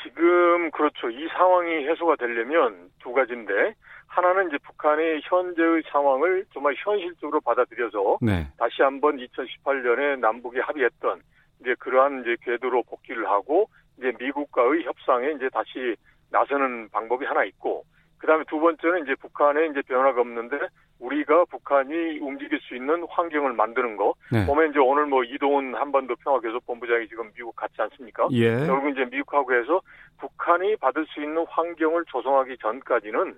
지금 0.03 0.71
그렇죠. 0.71 1.11
이 1.11 1.29
상황이 1.37 1.87
해소가 1.87 2.17
되려면 2.17 2.89
두 3.03 3.13
가지인데 3.13 3.75
하나는 4.15 4.47
이제 4.47 4.59
북한의 4.59 5.23
현재의 5.25 5.83
상황을 5.91 6.45
정말 6.53 6.75
현실적으로 6.77 7.41
받아들여서 7.41 8.19
네. 8.23 8.47
다시 8.57 8.83
한번 8.83 9.17
2018년에 9.17 10.21
남북이 10.21 10.61
합의했던 10.61 11.21
이제 11.61 11.75
그러한 11.81 12.21
이제 12.21 12.37
궤도로 12.43 12.85
복귀를 12.85 13.29
하고 13.29 13.69
이제 13.99 14.13
미국과의 14.19 14.85
협상에 14.85 15.33
이제 15.33 15.49
다시 15.51 15.97
나서는 16.31 16.91
방법이 16.91 17.25
하나 17.25 17.45
있고 17.45 17.85
그다음에 18.19 18.45
두 18.49 18.61
번째는 18.61 19.03
이제 19.03 19.15
북한에 19.17 19.67
이제 19.67 19.83
변화가 19.83 20.21
없는데 20.21 20.59
우리가 21.01 21.45
북한이 21.47 22.21
움직일 22.21 22.61
수 22.61 22.77
있는 22.77 23.05
환경을 23.11 23.53
만드는 23.53 23.97
거. 23.97 24.15
네. 24.31 24.47
보면 24.47 24.71
이제 24.71 24.79
오늘 24.79 25.07
뭐 25.07 25.25
이동훈 25.25 25.75
한반도 25.75 26.15
평화교섭 26.17 26.65
본부장이 26.67 27.09
지금 27.09 27.31
미국 27.35 27.55
갔지 27.57 27.75
않습니까? 27.79 28.29
예. 28.31 28.65
결국 28.65 28.91
이제 28.91 29.05
미국하고 29.05 29.53
해서 29.55 29.81
북한이 30.19 30.77
받을 30.77 31.05
수 31.07 31.21
있는 31.21 31.45
환경을 31.49 32.05
조성하기 32.07 32.59
전까지는 32.59 33.35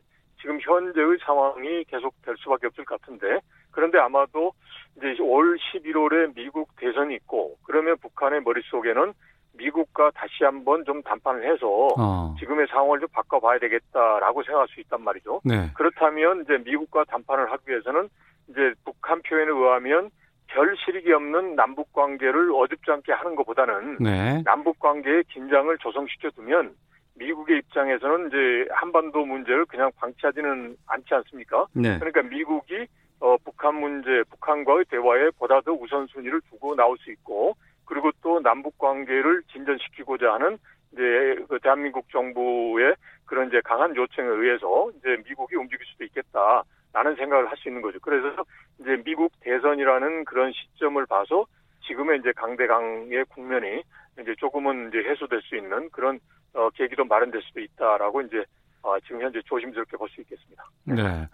지금 0.46 0.61
현재의 0.61 1.18
상황이 1.26 1.82
계속될 1.88 2.37
수밖에 2.38 2.68
없을 2.68 2.85
것 2.85 3.00
같은데 3.00 3.40
그런데 3.72 3.98
아마도 3.98 4.52
이제 4.96 5.16
올 5.20 5.59
11월에 5.59 6.37
미국 6.37 6.68
대선이 6.76 7.16
있고 7.16 7.56
그러면 7.64 7.96
북한의 7.98 8.42
머릿속에는 8.42 9.12
미국과 9.54 10.12
다시 10.14 10.44
한번 10.44 10.85
좀 10.85 11.02
담판을 11.02 11.52
해서 11.52 11.88
어. 11.98 12.35
지금의 12.38 12.68
상황을 12.68 13.00
좀 13.00 13.09
바꿔봐야 13.12 13.59
되겠다라고 13.59 14.44
생각할 14.44 14.68
수 14.68 14.80
있단 14.80 15.02
말이죠. 15.02 15.40
네. 15.44 15.70
그렇다면 15.74 16.42
이제 16.42 16.59
미국과 16.59 17.04
담판을 17.04 17.50
하기 17.50 17.64
위해서는 17.68 18.09
이제 18.48 18.72
북한 18.85 19.22
표현에 19.22 19.50
의하면 19.50 20.11
별 20.46 20.76
실익이 20.76 21.12
없는 21.12 21.56
남북 21.56 21.92
관계를 21.92 22.52
어줍지 22.54 22.88
않게 22.88 23.12
하는 23.12 23.35
것보다는 23.35 23.96
네. 23.98 24.42
남북 24.44 24.78
관계의 24.78 25.24
긴장을 25.24 25.76
조성시켜 25.78 26.30
두면 26.30 26.76
미국의 27.16 27.59
입장에서는 27.59 28.29
이제 28.29 28.68
한반도 28.72 29.24
문제를 29.24 29.66
그냥 29.66 29.90
방치하지는 29.96 30.76
않지 30.87 31.14
않습니까? 31.14 31.66
네. 31.72 31.98
그러니까 31.98 32.22
미국이 32.22 32.87
어, 33.20 33.37
북한 33.38 33.74
문제, 33.76 34.22
북한과의 34.31 34.85
대화에 34.90 35.31
보다 35.38 35.61
더 35.62 35.72
우선순위를 35.72 36.40
두고 36.50 36.74
나올 36.76 36.98
수 36.98 37.11
있고 37.11 37.57
그리고 37.87 38.11
또 38.22 38.40
남북 38.40 38.76
관계를 38.79 39.42
진전시키고자 39.52 40.35
하는 40.35 40.59
이제 40.92 41.02
그 41.48 41.59
대한민국 41.62 42.11
정부의 42.11 42.94
그런 43.24 43.48
이제 43.48 43.61
강한 43.64 43.96
요청에 43.96 44.29
의해서 44.29 44.90
이제 44.98 45.16
미국이 45.26 45.57
움직일 45.57 45.87
수도 45.87 46.05
있겠다 46.05 46.62
라는 46.92 47.14
생각을 47.16 47.50
할 47.50 47.57
수 47.59 47.68
있는 47.68 47.83
거죠. 47.83 47.98
그래서 48.00 48.44
이제 48.81 49.02
미국 49.05 49.33
대선이라는 49.40 50.24
그런 50.24 50.52
시점을 50.52 51.05
봐서 51.07 51.46
지금의 51.87 52.20
이제 52.20 52.33
강대강의 52.33 53.24
국면이 53.26 53.83
이제 54.20 54.35
조금은 54.38 54.88
이제 54.88 54.98
해소될 54.98 55.42
수 55.42 55.57
있는 55.57 55.88
그런 55.90 56.18
어, 56.54 56.68
계기도 56.70 57.04
마련될 57.04 57.42
수도 57.42 57.61
있다라고 57.61 58.22
이제 58.22 58.44
어, 58.82 58.98
지금 59.00 59.22
현재 59.22 59.40
조심스럽게 59.44 59.96
볼 59.96 60.09
수 60.09 60.20
있겠습니다. 60.20 60.64
네. 60.85 61.28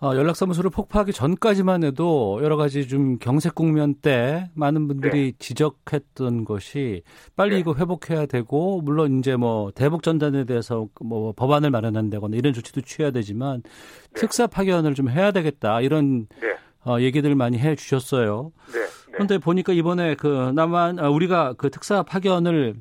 어, 0.00 0.16
연락사무소를 0.16 0.70
폭파하기 0.70 1.12
전까지만 1.12 1.84
해도 1.84 2.40
여러 2.42 2.56
가지 2.56 2.88
좀 2.88 3.18
경색 3.20 3.54
국면 3.54 3.94
때 4.02 4.50
많은 4.54 4.88
분들이 4.88 5.30
네. 5.30 5.38
지적했던 5.38 6.44
것이 6.44 7.02
빨리 7.36 7.54
네. 7.54 7.60
이거 7.60 7.74
회복해야 7.74 8.26
되고 8.26 8.80
물론 8.80 9.20
이제 9.20 9.36
뭐 9.36 9.70
대북 9.70 10.02
전단에 10.02 10.44
대해서 10.44 10.88
뭐 11.00 11.32
법안을 11.36 11.70
마련한다거나 11.70 12.36
이런 12.36 12.52
조치도 12.52 12.80
취해야 12.80 13.12
되지만 13.12 13.62
네. 13.62 13.70
특사 14.14 14.48
파견을 14.48 14.94
좀 14.94 15.08
해야 15.08 15.30
되겠다 15.30 15.80
이런 15.80 16.26
네. 16.40 16.56
어, 16.84 16.98
얘기들 16.98 17.36
많이 17.36 17.58
해 17.60 17.76
주셨어요. 17.76 18.50
네. 18.72 18.80
네. 18.80 19.12
그런데 19.12 19.38
보니까 19.38 19.72
이번에 19.72 20.16
그 20.16 20.50
남한 20.52 20.98
아, 20.98 21.10
우리가 21.10 21.54
그 21.56 21.70
특사 21.70 22.02
파견을 22.02 22.74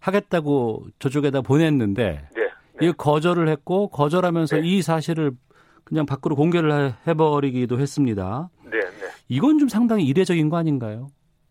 하겠다고 0.00 0.84
저쪽에다 0.98 1.42
보냈는데 1.42 2.28
이거 2.80 2.92
거절을 2.94 3.48
했고 3.48 3.88
거절하면서 3.88 4.58
이 4.58 4.82
사실을 4.82 5.32
그냥 5.84 6.06
밖으로 6.06 6.34
공개를 6.36 6.92
해버리기도 7.06 7.78
했습니다. 7.78 8.48
네, 8.64 8.78
네. 8.80 9.06
이건 9.28 9.58
좀 9.58 9.68
상당히 9.68 10.04
이례적인 10.06 10.48
거 10.48 10.56
아닌가요? 10.56 11.08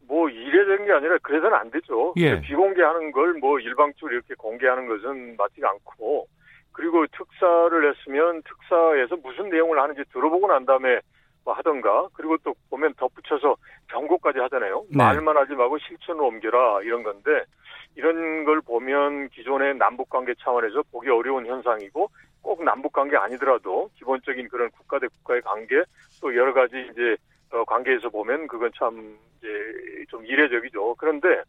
뭐 0.08 0.28
이례적인 0.30 0.86
게 0.86 0.92
아니라 0.92 1.18
그래서는 1.22 1.56
안 1.56 1.70
되죠. 1.70 2.14
예. 2.18 2.42
비공개하는 2.42 3.12
걸 3.12 3.34
뭐 3.40 3.60
일방적으로 3.60 4.14
이렇게 4.14 4.34
공개하는 4.36 4.88
것은 4.88 5.36
맞지가 5.38 5.70
않고 5.70 6.28
그리고 6.72 7.06
특사를 7.08 7.90
했으면 7.94 8.42
특사에서 8.44 9.16
무슨 9.24 9.50
내용을 9.50 9.80
하는지 9.80 10.02
들어보고 10.12 10.48
난 10.48 10.66
다음에 10.66 11.00
뭐 11.44 11.54
하던가 11.54 12.08
그리고 12.14 12.38
또 12.44 12.54
보면 12.70 12.94
덧붙여서 12.96 13.56
경고까지 13.90 14.40
하잖아요. 14.40 14.86
네. 14.90 14.98
말만 14.98 15.38
하지 15.38 15.54
말고 15.54 15.78
실천으로 15.80 16.28
옮겨라 16.28 16.82
이런 16.84 17.04
건데 17.04 17.44
이런 17.96 18.44
걸 18.44 18.62
보면 18.62 19.30
기존의 19.30 19.78
남북 19.78 20.10
관계 20.10 20.34
차원에서 20.40 20.84
보기 20.92 21.10
어려운 21.10 21.46
현상이고 21.46 22.10
꼭 22.42 22.64
남북 22.64 22.94
관계 22.94 23.18
아니더라도 23.18 23.90
기본적인 23.96 24.48
그런 24.50 24.70
국가 24.72 25.00
대 25.00 25.08
국가의 25.08 25.42
관계 25.42 25.84
또 26.22 26.36
여러 26.36 26.54
가지 26.54 26.88
이제 26.92 27.18
어, 27.52 27.64
관계에서 27.66 28.10
보면 28.10 28.48
그건 28.48 28.72
참 28.78 29.18
이제 29.38 29.48
좀 30.10 30.26
이례적이죠. 30.26 30.96
그런데 30.96 31.42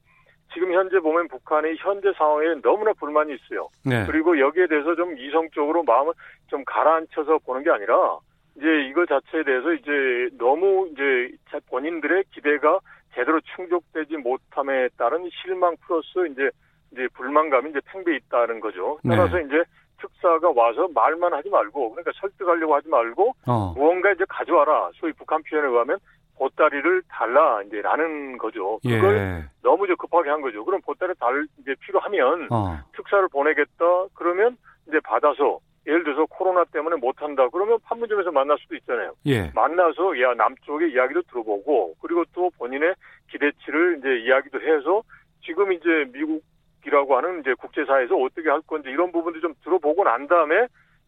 지금 0.53 0.72
현재 0.72 0.98
보면 0.98 1.29
북한의 1.29 1.76
현재 1.79 2.12
상황에 2.16 2.55
너무나 2.62 2.92
불만이 2.94 3.35
있어요. 3.35 3.68
네. 3.85 4.05
그리고 4.07 4.38
여기에 4.38 4.66
대해서 4.66 4.94
좀 4.96 5.16
이성적으로 5.16 5.83
마음을 5.85 6.12
좀 6.48 6.64
가라앉혀서 6.64 7.38
보는 7.38 7.62
게 7.62 7.70
아니라 7.70 8.18
이제 8.57 8.67
이거 8.89 9.07
자체에 9.07 9.43
대해서 9.45 9.73
이제 9.73 10.29
너무 10.39 10.89
이제 10.93 11.31
본인들의 11.69 12.25
기대가 12.33 12.79
제대로 13.15 13.41
충족되지 13.57 14.17
못함에 14.19 14.89
따른 14.97 15.29
실망 15.43 15.77
플러스 15.87 16.27
이제 16.31 16.51
이제 16.93 17.07
불만감이 17.15 17.71
이제 17.71 17.81
팽배 17.87 18.17
있다는 18.17 18.61
거죠. 18.61 18.99
따라서 19.07 19.37
네. 19.37 19.45
이제 19.47 19.63
특사가 20.01 20.51
와서 20.55 20.89
말만 20.95 21.33
하지 21.33 21.49
말고 21.51 21.91
그러니까 21.91 22.11
설득하려고 22.21 22.75
하지 22.75 22.89
말고 22.89 23.35
어. 23.47 23.73
무언가 23.77 24.11
이제 24.13 24.25
가져와라. 24.29 24.91
소위 24.95 25.13
북한 25.13 25.43
표현에 25.43 25.69
의하면 25.69 25.99
보따리를 26.37 27.03
달라 27.09 27.63
이제 27.63 27.83
라는 27.83 28.39
거죠. 28.39 28.79
그걸 28.83 29.17
예. 29.17 29.45
너무. 29.63 29.81
급하게 29.97 30.31
한 30.31 30.41
거죠. 30.41 30.65
그럼 30.65 30.81
보따리 30.83 31.13
달 31.19 31.47
이제 31.61 31.75
필요하면 31.81 32.49
어. 32.51 32.79
특사를 32.97 33.27
보내겠다. 33.29 34.07
그러면 34.15 34.57
이제 34.89 34.99
받아서 35.01 35.59
예를 35.87 36.05
들어서 36.05 36.27
코로나 36.27 36.64
때문에 36.64 36.97
못 36.97 37.23
한다. 37.23 37.49
그러면 37.51 37.79
판문점에서 37.85 38.31
만날 38.31 38.59
수도 38.59 38.77
있잖아요. 38.77 39.14
예. 39.27 39.51
만나서 39.55 40.21
야 40.21 40.35
남쪽의 40.35 40.93
이야기도 40.93 41.23
들어보고 41.23 41.95
그리고 42.03 42.25
또 42.35 42.51
본인의 42.59 42.95
기대치를 43.31 43.99
이제 43.99 44.19
이야기도 44.19 44.61
해서 44.61 45.03
지금 45.45 45.73
이제 45.73 46.07
미국이라고 46.12 47.16
하는 47.16 47.40
이제 47.40 47.55
국제사회에서 47.55 48.14
어떻게 48.16 48.49
할 48.51 48.61
건지 48.62 48.90
이런 48.90 49.11
부분도 49.11 49.40
좀 49.40 49.55
들어보고 49.64 50.05
난 50.05 50.27
다음에 50.29 50.66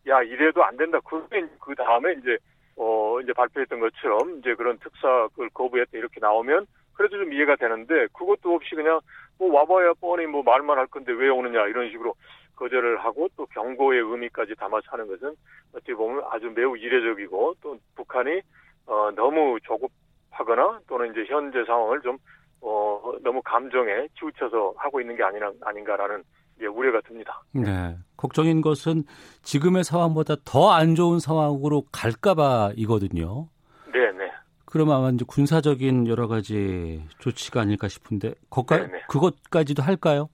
야 0.08 0.22
이래도 0.22 0.64
안 0.64 0.76
된다. 0.76 0.98
그러면 1.04 1.50
그 1.60 1.74
다음에 1.74 2.14
이제 2.14 2.38
어 2.76 3.20
이제 3.22 3.32
발표했던 3.34 3.78
것처럼 3.78 4.38
이제 4.38 4.54
그런 4.54 4.78
특사를 4.78 5.50
거부했다 5.52 5.90
이렇게 5.98 6.18
나오면 6.20 6.66
그래도 6.94 7.18
좀 7.18 7.32
이해가 7.32 7.56
되는데 7.56 8.06
그것도 8.14 8.54
없이 8.54 8.74
그냥 8.74 9.00
뭐 9.38 9.52
와봐야 9.52 9.92
뻔히 10.00 10.26
뭐 10.26 10.42
말만 10.42 10.78
할 10.78 10.86
건데 10.86 11.12
왜 11.12 11.28
오느냐 11.28 11.66
이런 11.66 11.90
식으로 11.90 12.14
거절을 12.56 13.04
하고 13.04 13.28
또 13.36 13.46
경고의 13.46 14.00
의미까지 14.00 14.54
담아서 14.56 14.84
하는 14.90 15.06
것은 15.08 15.34
어떻게 15.72 15.94
보면 15.94 16.22
아주 16.30 16.50
매우 16.54 16.76
이례적이고 16.76 17.54
또 17.60 17.78
북한이 17.96 18.40
어 18.86 19.10
너무 19.14 19.58
조급하거나 19.62 20.80
또는 20.88 21.10
이제 21.12 21.24
현재 21.28 21.64
상황을 21.64 22.00
좀 22.02 22.18
어, 22.62 23.12
너무 23.22 23.42
감정에 23.42 24.06
치우쳐서 24.18 24.74
하고 24.76 25.00
있는 25.00 25.16
게 25.16 25.22
아니나, 25.22 25.52
아닌가라는 25.62 26.22
예, 26.60 26.66
우려가 26.66 27.00
듭니다. 27.00 27.42
네. 27.52 27.96
걱정인 28.16 28.60
것은 28.60 29.02
지금의 29.42 29.82
상황보다 29.82 30.36
더 30.44 30.70
안 30.70 30.94
좋은 30.94 31.18
상황으로 31.18 31.82
갈까봐 31.90 32.72
이거든요. 32.76 33.48
네, 33.92 34.12
네. 34.12 34.30
그럼 34.64 34.90
아마 34.90 35.10
이제 35.10 35.24
군사적인 35.26 36.06
여러 36.06 36.28
가지 36.28 37.04
조치가 37.18 37.60
아닐까 37.62 37.88
싶은데, 37.88 38.28
네, 38.28 38.86
네. 38.86 39.02
그것까지도 39.08 39.82
할까요? 39.82 40.28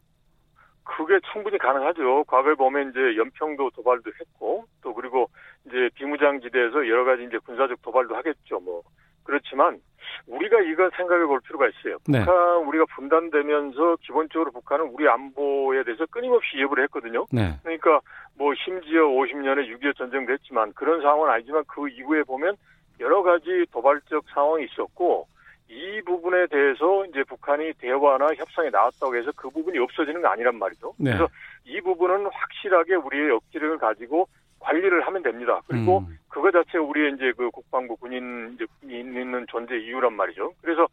그게 0.88 1.20
충분히 1.32 1.58
가능하죠. 1.58 2.24
과거에 2.24 2.54
보면 2.54 2.90
이제 2.90 3.16
연평도 3.16 3.70
도발도 3.70 4.10
했고, 4.18 4.64
또 4.82 4.94
그리고 4.94 5.28
이제 5.66 5.90
비무장지대에서 5.94 6.88
여러 6.88 7.04
가지 7.04 7.24
이제 7.24 7.38
군사적 7.38 7.82
도발도 7.82 8.16
하겠죠. 8.16 8.58
뭐 8.60 8.82
그렇지만 9.22 9.78
우리가 10.26 10.60
이걸 10.62 10.90
생각해 10.96 11.26
볼 11.26 11.40
필요가 11.40 11.68
있어요. 11.68 11.98
네. 12.08 12.20
북한 12.20 12.56
우리가 12.66 12.86
분단되면서 12.96 13.96
기본적으로 14.00 14.50
북한은 14.52 14.86
우리 14.86 15.06
안보에 15.06 15.84
대해서 15.84 16.06
끊임없이 16.06 16.58
예부를 16.58 16.84
했거든요. 16.84 17.26
네. 17.30 17.54
그러니까 17.62 18.00
뭐 18.36 18.54
심지어 18.64 19.02
50년에 19.02 19.68
6.25 19.78 19.96
전쟁도 19.96 20.32
했지만 20.32 20.72
그런 20.72 21.02
상황은 21.02 21.30
아니지만 21.30 21.64
그 21.68 21.88
이후에 21.88 22.22
보면 22.22 22.56
여러 23.00 23.22
가지 23.22 23.66
도발적 23.70 24.24
상황이 24.32 24.64
있었고 24.64 25.28
이 25.68 26.00
부분에 26.02 26.46
대해서 26.46 27.04
이제 27.06 27.22
북한이 27.24 27.72
대화나 27.74 28.28
협상에 28.34 28.70
나왔다고 28.70 29.16
해서 29.16 29.30
그 29.36 29.50
부분이 29.50 29.78
없어지는 29.78 30.22
거 30.22 30.28
아니란 30.28 30.58
말이죠. 30.58 30.94
네. 30.98 31.10
그래서 31.10 31.28
이 31.64 31.80
부분은 31.80 32.26
확실하게 32.32 32.94
우리의 32.94 33.28
역지력을 33.30 33.78
가지고 33.78 34.28
관리를 34.60 35.06
하면 35.06 35.22
됩니다. 35.22 35.60
그리고 35.68 35.98
음. 35.98 36.18
그거 36.28 36.50
자체 36.50 36.78
우리의 36.78 37.14
이제 37.14 37.32
그 37.36 37.50
국방부 37.50 37.96
군인 37.96 38.54
이제 38.54 38.66
있는 38.82 39.46
존재 39.48 39.76
이유란 39.76 40.14
말이죠. 40.14 40.52
그래서 40.62 40.88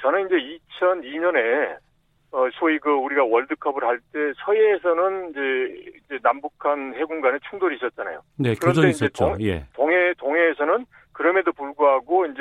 저는 0.00 0.26
이제 0.26 0.58
2002년에 0.80 1.76
어 2.32 2.48
소위 2.54 2.78
그 2.78 2.90
우리가 2.90 3.24
월드컵을 3.24 3.82
할 3.84 3.98
때 4.12 4.18
서해에서는 4.44 5.30
이제, 5.30 5.90
이제 6.06 6.18
남북한 6.22 6.94
해군 6.94 7.20
간의 7.20 7.40
충돌이 7.50 7.76
있었잖아요. 7.76 8.22
네, 8.36 8.54
그런데 8.60 8.90
이제 8.90 9.08
동, 9.08 9.36
예. 9.40 9.66
동해 9.74 10.14
동해에서는 10.16 10.86
그럼에도 11.12 11.52
불구하고 11.52 11.79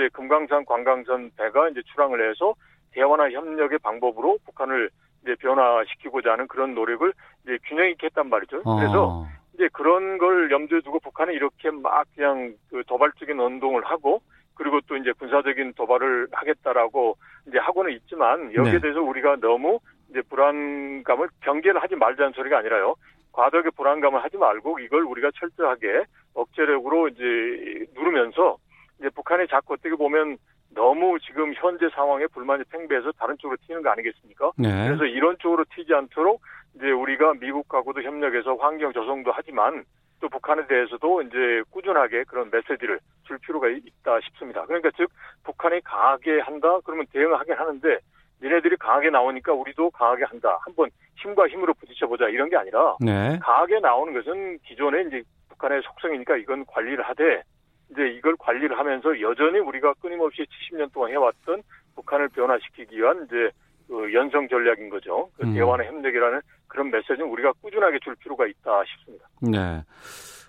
이제 0.09 0.11
금강산 0.13 0.65
관광선 0.65 1.31
배가 1.37 1.69
이제 1.69 1.81
출항을 1.85 2.29
해서 2.29 2.55
대화나 2.91 3.29
협력의 3.29 3.79
방법으로 3.79 4.39
북한을 4.45 4.89
이제 5.21 5.35
변화시키고자 5.35 6.33
하는 6.33 6.47
그런 6.47 6.73
노력을 6.73 7.13
이제 7.43 7.57
균형 7.65 7.87
있게 7.89 8.07
했단 8.07 8.29
말이죠. 8.29 8.63
그래서 8.63 9.25
아. 9.25 9.39
이제 9.53 9.69
그런 9.73 10.17
걸 10.17 10.51
염두에 10.51 10.81
두고 10.81 10.99
북한은 10.99 11.33
이렇게 11.33 11.69
막 11.69 12.05
그냥 12.15 12.55
그 12.69 12.83
도발적인 12.87 13.39
운동을 13.39 13.85
하고 13.85 14.21
그리고 14.55 14.79
또 14.87 14.97
이제 14.97 15.11
군사적인 15.11 15.73
도발을 15.73 16.27
하겠다라고 16.31 17.17
이제 17.47 17.59
하고는 17.59 17.91
있지만 17.93 18.53
여기에 18.53 18.73
네. 18.73 18.79
대해서 18.79 19.01
우리가 19.01 19.37
너무 19.37 19.79
이제 20.09 20.21
불안감을 20.23 21.29
경계를 21.41 21.81
하지 21.81 21.95
말자는 21.95 22.33
소리가 22.33 22.59
아니라요. 22.59 22.95
과도하게 23.31 23.69
불안감을 23.71 24.23
하지 24.23 24.37
말고 24.37 24.79
이걸 24.79 25.03
우리가 25.03 25.29
철저하게 25.39 26.05
억제력으로 26.33 27.09
이제 27.09 27.85
누르면서 27.93 28.57
이제 28.99 29.09
북한이 29.09 29.47
자꾸 29.47 29.73
어떻게 29.73 29.95
보면 29.95 30.37
너무 30.73 31.17
지금 31.19 31.53
현재 31.55 31.89
상황에 31.89 32.27
불만이 32.27 32.63
팽배해서 32.69 33.11
다른 33.13 33.37
쪽으로 33.37 33.57
튀는 33.65 33.81
거 33.81 33.89
아니겠습니까? 33.89 34.51
네. 34.57 34.87
그래서 34.87 35.05
이런 35.05 35.37
쪽으로 35.39 35.65
튀지 35.75 35.93
않도록 35.93 36.41
이제 36.75 36.91
우리가 36.91 37.33
미국하고도 37.35 38.01
협력해서 38.03 38.55
환경 38.55 38.93
조성도 38.93 39.31
하지만 39.33 39.83
또 40.19 40.29
북한에 40.29 40.67
대해서도 40.67 41.23
이제 41.23 41.63
꾸준하게 41.71 42.25
그런 42.25 42.49
메시지를 42.51 42.99
줄 43.23 43.37
필요가 43.39 43.69
있다 43.69 44.19
싶습니다. 44.25 44.65
그러니까 44.65 44.91
즉 44.95 45.09
북한이 45.43 45.81
강하게 45.81 46.39
한다 46.41 46.79
그러면 46.83 47.05
대응하긴 47.11 47.53
하는데 47.53 47.97
니네들이 48.41 48.77
강하게 48.77 49.09
나오니까 49.09 49.53
우리도 49.53 49.91
강하게 49.91 50.25
한다. 50.25 50.57
한번 50.61 50.89
힘과 51.17 51.47
힘으로 51.47 51.73
부딪혀 51.73 52.07
보자 52.07 52.27
이런 52.29 52.49
게 52.49 52.57
아니라 52.57 52.97
네. 52.99 53.39
강하게 53.41 53.79
나오는 53.79 54.13
것은 54.13 54.59
기존의 54.59 55.07
이제 55.07 55.23
북한의 55.49 55.81
속성이니까 55.83 56.37
이건 56.37 56.65
관리를 56.65 57.03
하되 57.03 57.43
이제 57.91 58.07
이걸 58.17 58.35
관리를 58.37 58.77
하면서 58.77 59.19
여전히 59.21 59.59
우리가 59.59 59.93
끊임없이 59.95 60.45
70년 60.71 60.91
동안 60.93 61.11
해왔던 61.11 61.63
북한을 61.95 62.29
변화시키기 62.29 62.97
위한 62.97 63.25
이제 63.25 63.49
그 63.87 64.13
연성 64.13 64.47
전략인 64.47 64.89
거죠. 64.89 65.29
그 65.35 65.47
음. 65.47 65.53
대화나 65.53 65.83
협력이라는 65.83 66.41
그런 66.67 66.91
메시지는 66.91 67.25
우리가 67.25 67.53
꾸준하게 67.61 67.97
줄 68.03 68.15
필요가 68.15 68.45
있다 68.45 68.83
싶습니다. 68.85 69.27
네. 69.41 69.83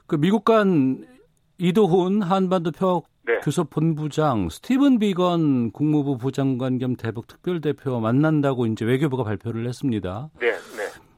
그 0.06 0.16
미국 0.16 0.44
간 0.44 1.06
이도훈 1.58 2.22
한반도 2.22 2.70
표 2.72 3.02
네. 3.26 3.38
교섭 3.42 3.70
본부장 3.70 4.48
스티븐 4.48 4.98
비건 4.98 5.72
국무부 5.72 6.18
부장관 6.18 6.78
겸 6.78 6.96
대북 6.96 7.26
특별대표 7.26 8.00
만난다고 8.00 8.66
이제 8.66 8.84
외교부가 8.84 9.24
발표를 9.24 9.66
했습니다. 9.68 10.28
네, 10.40 10.50
네. 10.50 10.58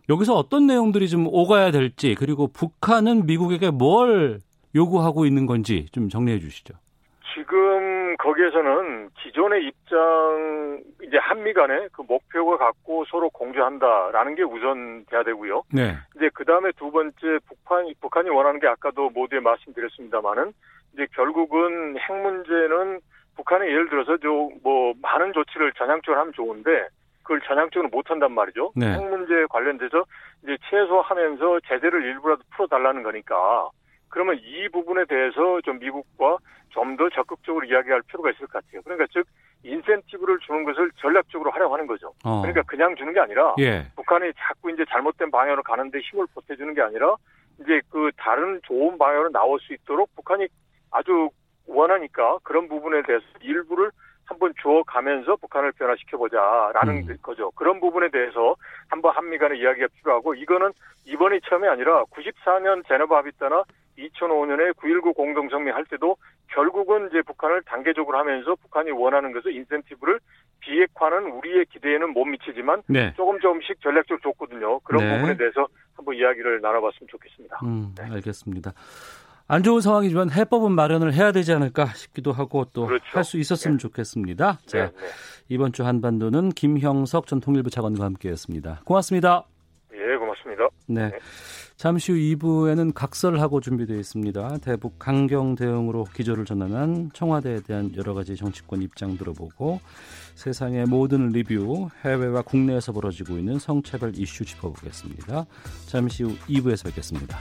여기서 0.08 0.34
어떤 0.34 0.66
내용들이 0.66 1.08
좀 1.08 1.26
오가야 1.26 1.70
될지 1.70 2.14
그리고 2.16 2.48
북한은 2.48 3.26
미국에게 3.26 3.70
뭘 3.70 4.40
요구하고 4.74 5.26
있는 5.26 5.46
건지 5.46 5.86
좀 5.92 6.08
정리해 6.08 6.38
주시죠. 6.38 6.74
지금 7.34 8.16
거기에서는 8.18 9.10
기존의 9.22 9.64
입장 9.64 10.82
이제 11.02 11.16
한미 11.18 11.52
간의 11.54 11.88
그 11.92 12.02
목표가 12.02 12.58
갖고 12.58 13.04
서로 13.06 13.30
공조한다라는 13.30 14.34
게 14.34 14.42
우선 14.42 15.04
돼야 15.06 15.22
되고요. 15.22 15.62
네. 15.72 15.96
이제 16.16 16.30
그 16.34 16.44
다음에 16.44 16.70
두 16.76 16.90
번째 16.90 17.16
북한 17.48 17.86
북한이 18.00 18.28
원하는 18.28 18.60
게 18.60 18.66
아까도 18.66 19.10
모두에 19.10 19.40
말씀드렸습니다만은 19.40 20.52
이제 20.94 21.06
결국은 21.14 21.96
핵 21.98 22.12
문제는 22.12 23.00
북한이 23.36 23.66
예를 23.66 23.88
들어서 23.88 24.18
저뭐 24.18 24.94
많은 25.00 25.32
조치를 25.32 25.72
전향적으로 25.72 26.20
하면 26.20 26.32
좋은데 26.34 26.88
그걸 27.22 27.40
전향적으로 27.42 27.88
못 27.88 28.10
한단 28.10 28.32
말이죠. 28.32 28.72
네. 28.76 28.92
핵 28.92 29.08
문제에 29.08 29.46
관련돼서 29.48 30.04
이제 30.42 30.58
최소하면서 30.68 31.60
제재를 31.66 32.04
일부라도 32.04 32.42
풀어달라는 32.50 33.02
거니까 33.02 33.70
그러면 34.12 34.38
이 34.44 34.68
부분에 34.68 35.06
대해서 35.06 35.60
좀 35.62 35.78
미국과 35.80 36.38
좀 36.72 36.96
더 36.96 37.08
적극적으로 37.10 37.64
이야기할 37.66 38.02
필요가 38.02 38.30
있을 38.30 38.46
것 38.46 38.64
같아요. 38.64 38.82
그러니까 38.82 39.06
즉 39.12 39.26
인센티브를 39.62 40.38
주는 40.40 40.64
것을 40.64 40.90
전략적으로 40.96 41.50
활용하는 41.50 41.86
거죠. 41.86 42.12
어. 42.24 42.40
그러니까 42.42 42.62
그냥 42.62 42.96
주는 42.96 43.12
게 43.12 43.20
아니라 43.20 43.54
예. 43.58 43.86
북한이 43.96 44.32
자꾸 44.36 44.70
이제 44.70 44.84
잘못된 44.90 45.30
방향으로 45.30 45.62
가는데 45.62 45.98
힘을 46.00 46.26
보태주는 46.34 46.72
게 46.74 46.82
아니라 46.82 47.16
이제 47.60 47.80
그 47.90 48.10
다른 48.16 48.60
좋은 48.64 48.98
방향으로 48.98 49.30
나올 49.30 49.60
수 49.60 49.72
있도록 49.72 50.14
북한이 50.16 50.48
아주 50.90 51.30
원하니까 51.66 52.38
그런 52.42 52.68
부분에 52.68 53.02
대해서 53.02 53.24
일부를 53.40 53.90
한번 54.24 54.52
주어가면서 54.60 55.36
북한을 55.36 55.72
변화시켜보자라는 55.72 57.08
음. 57.08 57.16
거죠. 57.22 57.50
그런 57.52 57.80
부분에 57.80 58.08
대해서 58.10 58.56
한번 58.88 59.14
한미 59.14 59.38
간의 59.38 59.60
이야기가 59.60 59.88
필요하고 59.98 60.34
이거는 60.34 60.72
이번이 61.06 61.40
처음이 61.48 61.68
아니라 61.68 62.04
94년 62.04 62.86
제네바 62.88 63.16
합의 63.16 63.32
때나 63.38 63.64
2005년에 63.98 64.74
9.19 64.74 65.14
공동성명 65.14 65.74
할 65.74 65.84
때도 65.84 66.16
결국은 66.48 67.08
이제 67.08 67.22
북한을 67.22 67.62
단계적으로 67.62 68.18
하면서 68.18 68.54
북한이 68.56 68.90
원하는 68.90 69.32
것을 69.32 69.54
인센티브를 69.54 70.20
비핵화는 70.60 71.32
우리의 71.32 71.66
기대에는 71.66 72.12
못 72.12 72.24
미치지만 72.24 72.82
네. 72.86 73.12
조금 73.16 73.38
조금씩 73.40 73.80
전략적으로 73.80 74.20
줬거든요. 74.22 74.78
그런 74.80 75.04
네. 75.04 75.16
부분에 75.16 75.36
대해서 75.36 75.66
한번 75.94 76.14
이야기를 76.14 76.60
나눠봤으면 76.60 77.08
좋겠습니다. 77.08 77.60
음, 77.64 77.94
네. 77.96 78.04
알겠습니다. 78.10 78.72
안 79.48 79.62
좋은 79.62 79.80
상황이지만 79.80 80.30
해법은 80.30 80.72
마련을 80.72 81.12
해야 81.12 81.32
되지 81.32 81.52
않을까 81.52 81.86
싶기도 81.86 82.32
하고 82.32 82.64
또 82.72 82.86
할수 82.86 83.10
그렇죠. 83.10 83.38
있었으면 83.38 83.76
네. 83.76 83.82
좋겠습니다. 83.82 84.58
자, 84.66 84.78
네, 84.78 84.84
네. 84.84 85.08
이번 85.48 85.72
주 85.72 85.84
한반도는 85.84 86.50
김형석 86.50 87.26
전 87.26 87.40
통일부 87.40 87.68
차관과 87.68 88.04
함께했습니다. 88.04 88.82
고맙습니다. 88.84 89.44
예, 89.92 90.16
고맙습니다. 90.16 90.68
네. 90.88 91.10
잠시 91.82 92.12
후 92.12 92.18
2부에는 92.18 92.94
각설하고 92.94 93.60
준비되어 93.60 93.96
있습니다. 93.96 94.58
대북 94.58 95.00
강경 95.00 95.56
대응으로 95.56 96.04
기조를 96.14 96.44
전환한 96.44 97.10
청와대에 97.12 97.58
대한 97.62 97.90
여러 97.96 98.14
가지 98.14 98.36
정치권 98.36 98.82
입장 98.82 99.18
들어보고 99.18 99.80
세상의 100.36 100.86
모든 100.86 101.30
리뷰, 101.30 101.88
해외와 102.04 102.42
국내에서 102.42 102.92
벌어지고 102.92 103.36
있는 103.36 103.58
성차별 103.58 104.12
이슈 104.14 104.44
짚어보겠습니다. 104.44 105.44
잠시 105.88 106.22
후 106.22 106.36
2부에서 106.46 106.84
뵙겠습니다. 106.84 107.36